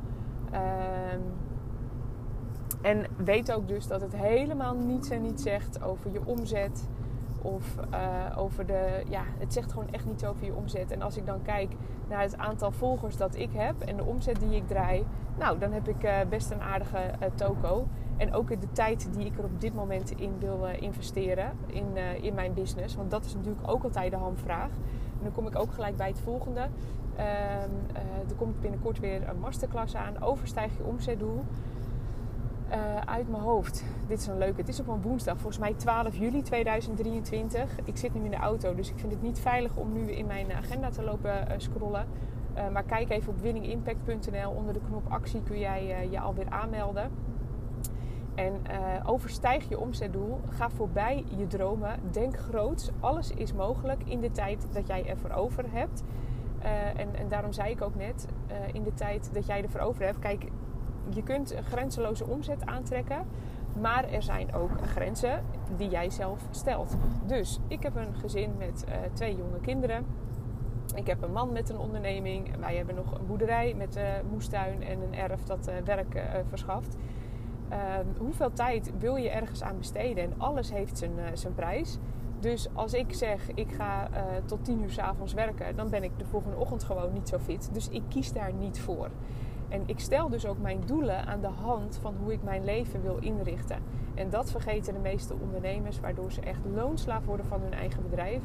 Um, 0.54 1.22
en 2.82 3.06
weet 3.18 3.52
ook 3.52 3.68
dus 3.68 3.88
dat 3.88 4.02
het 4.02 4.16
helemaal 4.16 4.76
niets 4.76 5.10
en 5.10 5.22
niets 5.22 5.44
zegt 5.44 5.84
over 5.84 6.12
je 6.12 6.26
omzet. 6.26 6.90
Of 7.44 7.76
uh, 7.94 8.38
over 8.38 8.66
de. 8.66 9.04
Ja, 9.10 9.24
het 9.38 9.54
zegt 9.54 9.72
gewoon 9.72 9.92
echt 9.92 10.06
niets 10.06 10.26
over 10.26 10.46
je 10.46 10.54
omzet. 10.54 10.92
En 10.92 11.02
als 11.02 11.18
ik 11.18 11.26
dan 11.26 11.42
kijk 11.42 11.72
naar 12.10 12.22
het 12.22 12.38
aantal 12.38 12.72
volgers 12.72 13.18
dat 13.18 13.36
ik 13.36 13.50
heb 13.54 13.82
en 13.82 13.98
de 13.98 14.04
omzet 14.04 14.40
die 14.40 14.56
ik 14.56 14.68
draai. 14.68 15.06
Nou, 15.38 15.60
dan 15.60 15.72
heb 15.72 15.88
ik 15.88 16.04
uh, 16.04 16.18
best 16.30 16.52
een 16.52 16.62
aardige 16.62 16.98
uh, 16.98 17.28
toko. 17.36 17.88
En 18.18 18.34
ook 18.34 18.62
de 18.62 18.72
tijd 18.72 19.10
die 19.14 19.26
ik 19.26 19.38
er 19.38 19.44
op 19.44 19.62
dit 19.62 19.74
moment 19.74 20.12
in 20.12 20.40
wil 20.40 20.68
investeren 20.80 21.52
in, 21.66 21.98
in 22.22 22.34
mijn 22.34 22.54
business. 22.54 22.96
Want 22.96 23.12
dat 23.12 23.26
is 23.26 23.34
natuurlijk 23.34 23.68
ook 23.68 23.84
altijd 23.84 24.12
de 24.12 24.18
hamvraag. 24.18 24.70
En 25.18 25.24
dan 25.24 25.32
kom 25.32 25.48
ik 25.48 25.60
ook 25.60 25.74
gelijk 25.74 25.98
bij 25.98 26.08
het 26.08 26.20
volgende. 26.20 26.68
Uh, 27.18 27.64
er 28.30 28.36
komt 28.38 28.62
binnenkort 28.62 29.00
weer 29.00 29.30
een 29.30 29.40
masterclass 29.40 29.96
aan. 29.96 30.22
Overstijg 30.22 30.78
je 30.78 30.84
omzetdoel. 30.84 31.44
Uh, 32.74 32.80
uit 33.06 33.30
mijn 33.30 33.44
hoofd. 33.44 33.84
Dit 34.08 34.20
is 34.20 34.28
een 34.28 34.38
leuke. 34.38 34.60
Het 34.60 34.70
is 34.70 34.80
op 34.80 34.88
een 34.88 35.02
woensdag, 35.02 35.36
volgens 35.38 35.58
mij 35.58 35.74
12 35.74 36.16
juli 36.16 36.42
2023. 36.42 37.78
Ik 37.84 37.98
zit 37.98 38.14
nu 38.14 38.24
in 38.24 38.32
de 38.32 38.38
auto, 38.38 38.76
dus 38.76 38.90
ik 38.90 39.00
vind 39.00 39.12
het 39.12 39.22
niet 39.22 39.40
veilig 39.40 39.76
om 39.76 39.94
nu 39.94 40.12
in 40.12 40.26
mijn 40.26 40.54
agenda 40.54 40.90
te 40.90 41.04
lopen 41.04 41.32
uh, 41.32 41.54
scrollen. 41.58 42.06
Uh, 42.58 42.70
maar 42.70 42.84
kijk 42.84 43.10
even 43.10 43.34
op 43.34 43.40
winningimpact.nl. 43.40 44.52
Onder 44.52 44.74
de 44.74 44.80
knop 44.88 45.12
actie 45.12 45.44
kun 45.44 45.60
jij 45.60 46.08
je 46.12 46.20
alweer 46.20 46.50
aanmelden. 46.50 47.12
En 48.36 48.62
overstijg 49.06 49.70
je 49.70 49.80
omzetdoel. 49.80 50.40
Ga 50.50 50.70
voorbij 50.70 51.24
je 51.38 51.48
dromen. 51.48 52.00
Denk 52.12 52.38
groots. 52.38 52.90
Alles 53.00 53.32
is 53.32 53.54
mogelijk 53.54 54.02
in 54.06 54.20
de 54.20 54.32
tijd 54.32 54.68
dat 54.72 54.88
jij 54.88 55.06
ervoor 55.06 55.32
over 55.32 55.64
hebt. 55.72 56.04
en, 56.96 57.16
en 57.16 57.28
daarom 57.30 57.54
zei 57.54 57.72
ik 57.72 57.82
ook 57.82 57.96
net, 57.96 58.28
in 58.72 58.84
de 58.84 58.94
tijd 58.94 59.30
dat 59.34 59.46
jij 59.46 59.64
ervoor 59.64 59.82
over 59.82 60.06
hebt. 60.06 60.20
Kijk, 60.20 60.46
je 61.16 61.24
kunt 61.24 61.56
grenzeloze 61.70 62.26
omzet 62.26 62.66
aantrekken. 62.66 63.26
Maar 63.82 64.10
er 64.10 64.24
zijn 64.24 64.54
ook 64.54 64.88
grenzen 64.88 65.44
die 65.78 65.90
jij 65.90 66.10
zelf 66.10 66.48
stelt. 66.52 66.96
Dus 67.26 67.60
ik 67.68 67.84
heb 67.84 67.96
een 67.96 68.16
gezin 68.16 68.52
met 68.58 68.86
uh, 68.88 68.96
twee 69.14 69.36
jonge 69.36 69.60
kinderen. 69.62 70.06
Ik 70.96 71.08
heb 71.08 71.22
een 71.22 71.32
man 71.32 71.52
met 71.52 71.70
een 71.70 71.78
onderneming. 71.78 72.58
Wij 72.60 72.76
hebben 72.76 72.96
nog 72.96 73.20
een 73.20 73.26
boerderij 73.26 73.74
met 73.78 73.98
uh, 73.98 74.04
moestuin 74.32 74.84
en 74.84 75.02
een 75.02 75.16
erf 75.16 75.44
dat 75.44 75.68
uh, 75.68 75.76
werk 75.86 76.24
verschaft. 76.48 76.98
Ehm, 77.70 78.06
hoeveel 78.18 78.54
tijd 78.54 78.92
wil 79.00 79.16
je 79.16 79.30
ergens 79.30 79.64
aan 79.64 79.78
besteden? 79.78 80.24
En 80.24 80.34
alles 80.38 80.72
heeft 80.72 80.98
zijn, 80.98 81.12
zijn 81.34 81.54
prijs. 81.54 81.98
Dus 82.40 82.68
als 82.74 82.94
ik 82.94 83.14
zeg 83.14 83.50
ik 83.54 83.72
ga 83.72 84.10
tot 84.46 84.66
tien 84.66 84.82
uur 84.82 84.92
s 84.92 84.98
avonds 84.98 85.34
werken, 85.34 85.76
dan 85.76 85.90
ben 85.90 86.04
ik 86.04 86.12
de 86.18 86.26
volgende 86.26 86.58
ochtend 86.58 86.84
gewoon 86.84 87.14
niet 87.14 87.30
zo 87.30 87.40
fit. 87.40 87.70
Dus 87.72 87.90
ik 87.90 88.04
kies 88.10 88.34
daar 88.34 88.54
niet 88.54 88.80
voor. 88.80 89.10
En 89.74 89.84
ik 89.86 90.00
stel 90.00 90.30
dus 90.30 90.46
ook 90.46 90.58
mijn 90.62 90.82
doelen 90.86 91.26
aan 91.26 91.42
de 91.42 91.48
hand 91.48 92.00
van 92.02 92.16
hoe 92.24 92.34
ik 92.34 92.44
mijn 92.44 92.64
leven 92.64 93.02
wil 93.02 93.18
inrichten. 93.20 93.78
En 94.16 94.30
dat 94.30 94.52
vergeten 94.52 94.94
de 94.94 95.00
meeste 95.00 95.36
ondernemers, 95.42 96.00
waardoor 96.00 96.32
ze 96.32 96.42
echt 96.42 96.60
loonslaaf 96.74 97.26
worden 97.26 97.46
van 97.46 97.62
hun 97.62 97.74
eigen 97.74 98.04
bedrijf. 98.04 98.42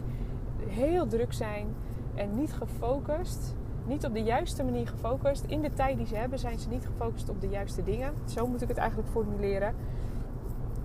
Heel 0.66 1.06
druk 1.06 1.32
zijn 1.32 1.66
en 2.14 2.34
niet 2.34 2.52
gefocust, 2.52 3.54
niet 3.86 4.04
op 4.04 4.14
de 4.14 4.22
juiste 4.22 4.64
manier 4.64 4.88
gefocust. 4.88 5.44
In 5.44 5.60
de 5.60 5.72
tijd 5.72 5.96
die 5.96 6.06
ze 6.06 6.16
hebben 6.16 6.38
zijn 6.38 6.58
ze 6.58 6.68
niet 6.68 6.86
gefocust 6.86 7.28
op 7.28 7.40
de 7.40 7.48
juiste 7.48 7.82
dingen. 7.82 8.12
Zo 8.24 8.46
moet 8.46 8.62
ik 8.62 8.68
het 8.68 8.76
eigenlijk 8.76 9.08
formuleren. 9.08 9.74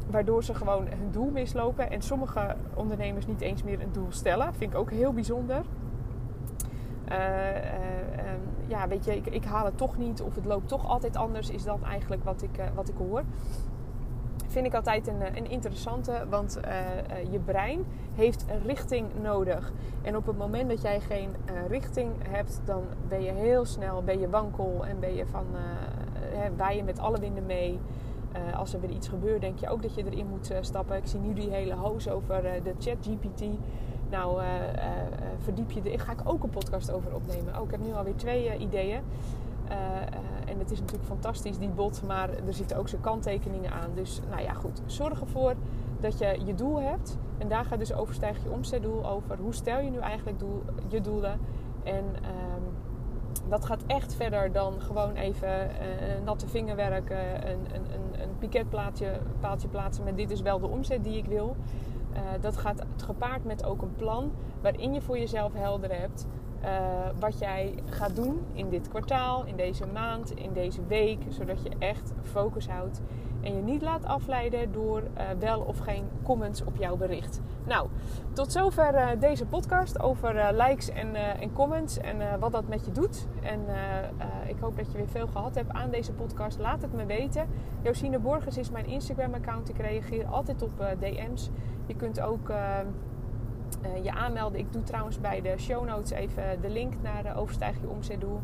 Waardoor 0.09 0.43
ze 0.43 0.53
gewoon 0.53 0.87
hun 0.87 1.11
doel 1.11 1.29
mislopen. 1.29 1.91
En 1.91 2.01
sommige 2.01 2.55
ondernemers 2.73 3.27
niet 3.27 3.41
eens 3.41 3.63
meer 3.63 3.81
een 3.81 3.91
doel 3.91 4.11
stellen. 4.11 4.53
Vind 4.53 4.71
ik 4.71 4.77
ook 4.77 4.91
heel 4.91 5.13
bijzonder. 5.13 5.61
Uh, 7.11 7.17
ja, 8.67 8.87
weet 8.87 9.05
je, 9.05 9.15
ik, 9.15 9.27
ik, 9.27 9.45
haal 9.45 9.65
het 9.65 9.77
toch 9.77 9.97
niet 9.97 10.21
of 10.21 10.35
het 10.35 10.45
loopt 10.45 10.67
toch 10.67 10.87
altijd 10.87 11.15
anders, 11.15 11.49
is 11.49 11.63
dat 11.63 11.81
eigenlijk 11.81 12.23
wat 12.23 12.41
ik, 12.41 12.57
uh, 12.57 12.65
wat 12.75 12.89
ik 12.89 12.95
hoor. 12.97 13.23
Vind 14.47 14.65
ik 14.65 14.73
altijd 14.73 15.07
een, 15.07 15.37
een 15.37 15.49
interessante, 15.49 16.25
want 16.29 16.59
je 17.31 17.39
brein 17.39 17.85
heeft 18.15 18.45
richting 18.65 19.07
nodig. 19.21 19.71
En 20.01 20.15
op 20.15 20.25
het 20.25 20.37
moment 20.37 20.69
dat 20.69 20.81
jij 20.81 20.99
geen 20.99 21.29
richting 21.67 22.11
hebt, 22.29 22.61
dan 22.65 22.83
ben 23.07 23.21
je 23.21 23.31
heel 23.31 23.65
snel 23.65 24.03
ben 24.03 24.19
je 24.19 24.29
wankel 24.29 24.85
en 24.85 24.99
ben 24.99 25.15
je 25.15 25.25
van, 25.25 25.45
wij 26.55 26.75
je 26.75 26.83
met 26.83 26.99
alle 26.99 27.19
winden 27.19 27.45
mee. 27.45 27.79
Als 28.55 28.73
er 28.73 28.79
weer 28.79 28.89
iets 28.89 29.07
gebeurt, 29.07 29.41
denk 29.41 29.59
je 29.59 29.69
ook 29.69 29.81
dat 29.81 29.95
je 29.95 30.05
erin 30.05 30.27
moet 30.27 30.53
stappen. 30.61 30.97
Ik 30.97 31.07
zie 31.07 31.19
nu 31.19 31.33
die 31.33 31.49
hele 31.49 31.73
hoos 31.73 32.09
over 32.09 32.41
de 32.41 32.73
chat 32.79 32.97
GPT. 33.01 33.43
Nou, 34.13 34.41
uh, 34.41 34.45
uh, 34.45 34.89
verdiep 35.37 35.71
je 35.71 35.91
er. 35.91 35.99
Ga 35.99 36.11
ik 36.11 36.19
ook 36.23 36.43
een 36.43 36.49
podcast 36.49 36.91
over 36.91 37.15
opnemen. 37.15 37.57
Oh, 37.57 37.65
ik 37.65 37.71
heb 37.71 37.79
nu 37.85 37.93
alweer 37.93 38.15
twee 38.15 38.57
ideeën. 38.57 39.01
en 40.45 40.59
het 40.59 40.71
is 40.71 40.79
natuurlijk 40.79 41.07
fantastisch, 41.07 41.57
die 41.57 41.69
bot. 41.69 42.01
Maar 42.07 42.29
er 42.29 42.53
zitten 42.53 42.77
ook 42.77 42.89
zijn 42.89 43.01
kanttekeningen 43.01 43.71
aan. 43.71 43.89
Dus 43.95 44.21
nou 44.29 44.41
ja, 44.41 44.53
goed. 44.53 44.81
Zorg 44.85 45.21
ervoor 45.21 45.53
dat 45.99 46.17
je 46.17 46.39
je 46.45 46.55
doel 46.55 46.81
hebt. 46.81 47.17
En 47.37 47.47
daar 47.47 47.65
gaat 47.65 47.79
dus 47.79 47.93
overstijg 47.93 48.43
je 48.43 48.49
omzetdoel 48.49 49.09
over. 49.09 49.37
Hoe 49.37 49.53
stel 49.53 49.79
je 49.79 49.89
nu 49.89 49.97
eigenlijk 49.97 50.41
je 50.87 51.01
doelen? 51.01 51.39
En 51.83 52.05
um, 52.05 52.63
dat 53.49 53.65
gaat 53.65 53.83
echt 53.87 54.15
verder 54.15 54.51
dan 54.51 54.81
gewoon 54.81 55.15
even 55.15 55.69
natte 56.23 56.47
vingerwerk, 56.47 57.09
uh, 57.09 57.17
een, 57.33 57.75
een, 57.75 57.85
een, 57.93 58.21
een 58.21 58.37
piketpaaltje 58.39 59.67
plaatsen 59.69 60.03
met 60.03 60.17
dit 60.17 60.31
is 60.31 60.41
wel 60.41 60.59
de 60.59 60.67
omzet 60.67 61.03
die 61.03 61.17
ik 61.17 61.25
wil. 61.25 61.55
Uh, 62.13 62.19
dat 62.41 62.57
gaat 62.57 62.85
gepaard 62.97 63.43
met 63.43 63.65
ook 63.65 63.81
een 63.81 63.95
plan 63.95 64.31
waarin 64.61 64.93
je 64.93 65.01
voor 65.01 65.17
jezelf 65.17 65.53
helder 65.53 65.99
hebt 65.99 66.27
uh, 66.63 66.69
wat 67.19 67.39
jij 67.39 67.73
gaat 67.85 68.15
doen 68.15 68.41
in 68.53 68.69
dit 68.69 68.87
kwartaal, 68.87 69.45
in 69.45 69.55
deze 69.55 69.85
maand, 69.85 70.31
in 70.31 70.53
deze 70.53 70.85
week, 70.87 71.19
zodat 71.29 71.63
je 71.63 71.69
echt 71.79 72.11
focus 72.21 72.67
houdt 72.67 73.01
en 73.43 73.55
je 73.55 73.61
niet 73.61 73.81
laat 73.81 74.05
afleiden 74.05 74.71
door 74.71 75.01
uh, 75.01 75.23
wel 75.39 75.59
of 75.59 75.77
geen 75.77 76.03
comments 76.23 76.63
op 76.63 76.75
jouw 76.75 76.95
bericht. 76.95 77.41
Nou, 77.65 77.87
tot 78.33 78.51
zover 78.51 79.19
deze 79.19 79.45
podcast 79.45 79.99
over 79.99 80.53
likes 80.53 80.89
en, 80.89 81.15
en, 81.15 81.53
comments 81.53 81.97
en 81.97 82.39
wat 82.39 82.51
dat 82.51 82.67
met 82.67 82.85
je 82.85 82.91
doet. 82.91 83.27
En 83.41 83.59
ik 84.47 84.55
hoop 84.59 84.77
dat 84.77 84.91
je 84.91 84.97
weer 84.97 85.07
veel 85.07 85.27
gehad 85.27 85.55
hebt 85.55 85.71
aan 85.71 85.89
deze 85.89 86.11
podcast. 86.11 86.59
Laat 86.59 86.81
het 86.81 86.93
me 86.93 87.05
weten. 87.05 87.47
Josine 87.81 88.19
Borges 88.19 88.57
is 88.57 88.69
mijn 88.69 88.85
Instagram-account. 88.85 89.69
Ik 89.69 89.77
reageer 89.77 90.25
altijd 90.25 90.61
op 90.61 90.71
DM's. 90.99 91.49
Je 91.85 91.95
kunt 91.95 92.21
ook 92.21 92.47
je 94.01 94.11
aanmelden. 94.11 94.59
Ik 94.59 94.73
doe 94.73 94.83
trouwens 94.83 95.19
bij 95.19 95.41
de 95.41 95.53
show 95.57 95.85
notes 95.85 96.11
even 96.11 96.61
de 96.61 96.69
link 96.69 96.93
naar 97.01 97.37
Overstijg 97.37 97.81
je 97.81 97.89
omzetdoel. 97.89 98.39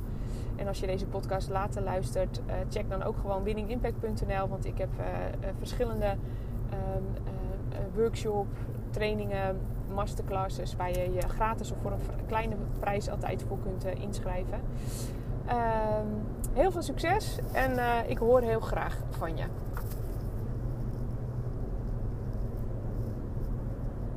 En 0.60 0.68
als 0.68 0.80
je 0.80 0.88
deze 0.88 1.06
podcast 1.06 1.50
later 1.50 1.82
luistert, 1.84 2.42
uh, 2.48 2.54
check 2.70 2.90
dan 2.90 3.04
ook 3.04 3.18
gewoon 3.18 3.44
winningimpact.nl. 3.44 4.48
Want 4.48 4.66
ik 4.66 4.78
heb 4.78 4.90
verschillende 5.58 6.16
ehm, 6.70 7.04
workshop, 7.96 8.48
trainingen, 8.90 9.60
masterclasses 9.94 10.76
waar 10.76 10.90
je 10.90 11.12
je 11.14 11.22
gratis 11.22 11.72
of 11.72 11.78
voor 11.82 11.92
een 11.92 12.26
kleine 12.28 12.56
prijs 12.80 13.10
altijd 13.10 13.44
voor 13.48 13.60
kunt 13.60 13.86
inschrijven. 13.86 14.60
Ehm, 15.46 16.08
heel 16.54 16.72
veel 16.72 16.82
succes 16.82 17.40
en 17.52 17.80
ik 18.08 18.18
hoor 18.18 18.42
heel 18.42 18.60
graag 18.60 18.98
van 19.10 19.38
je. 19.38 19.44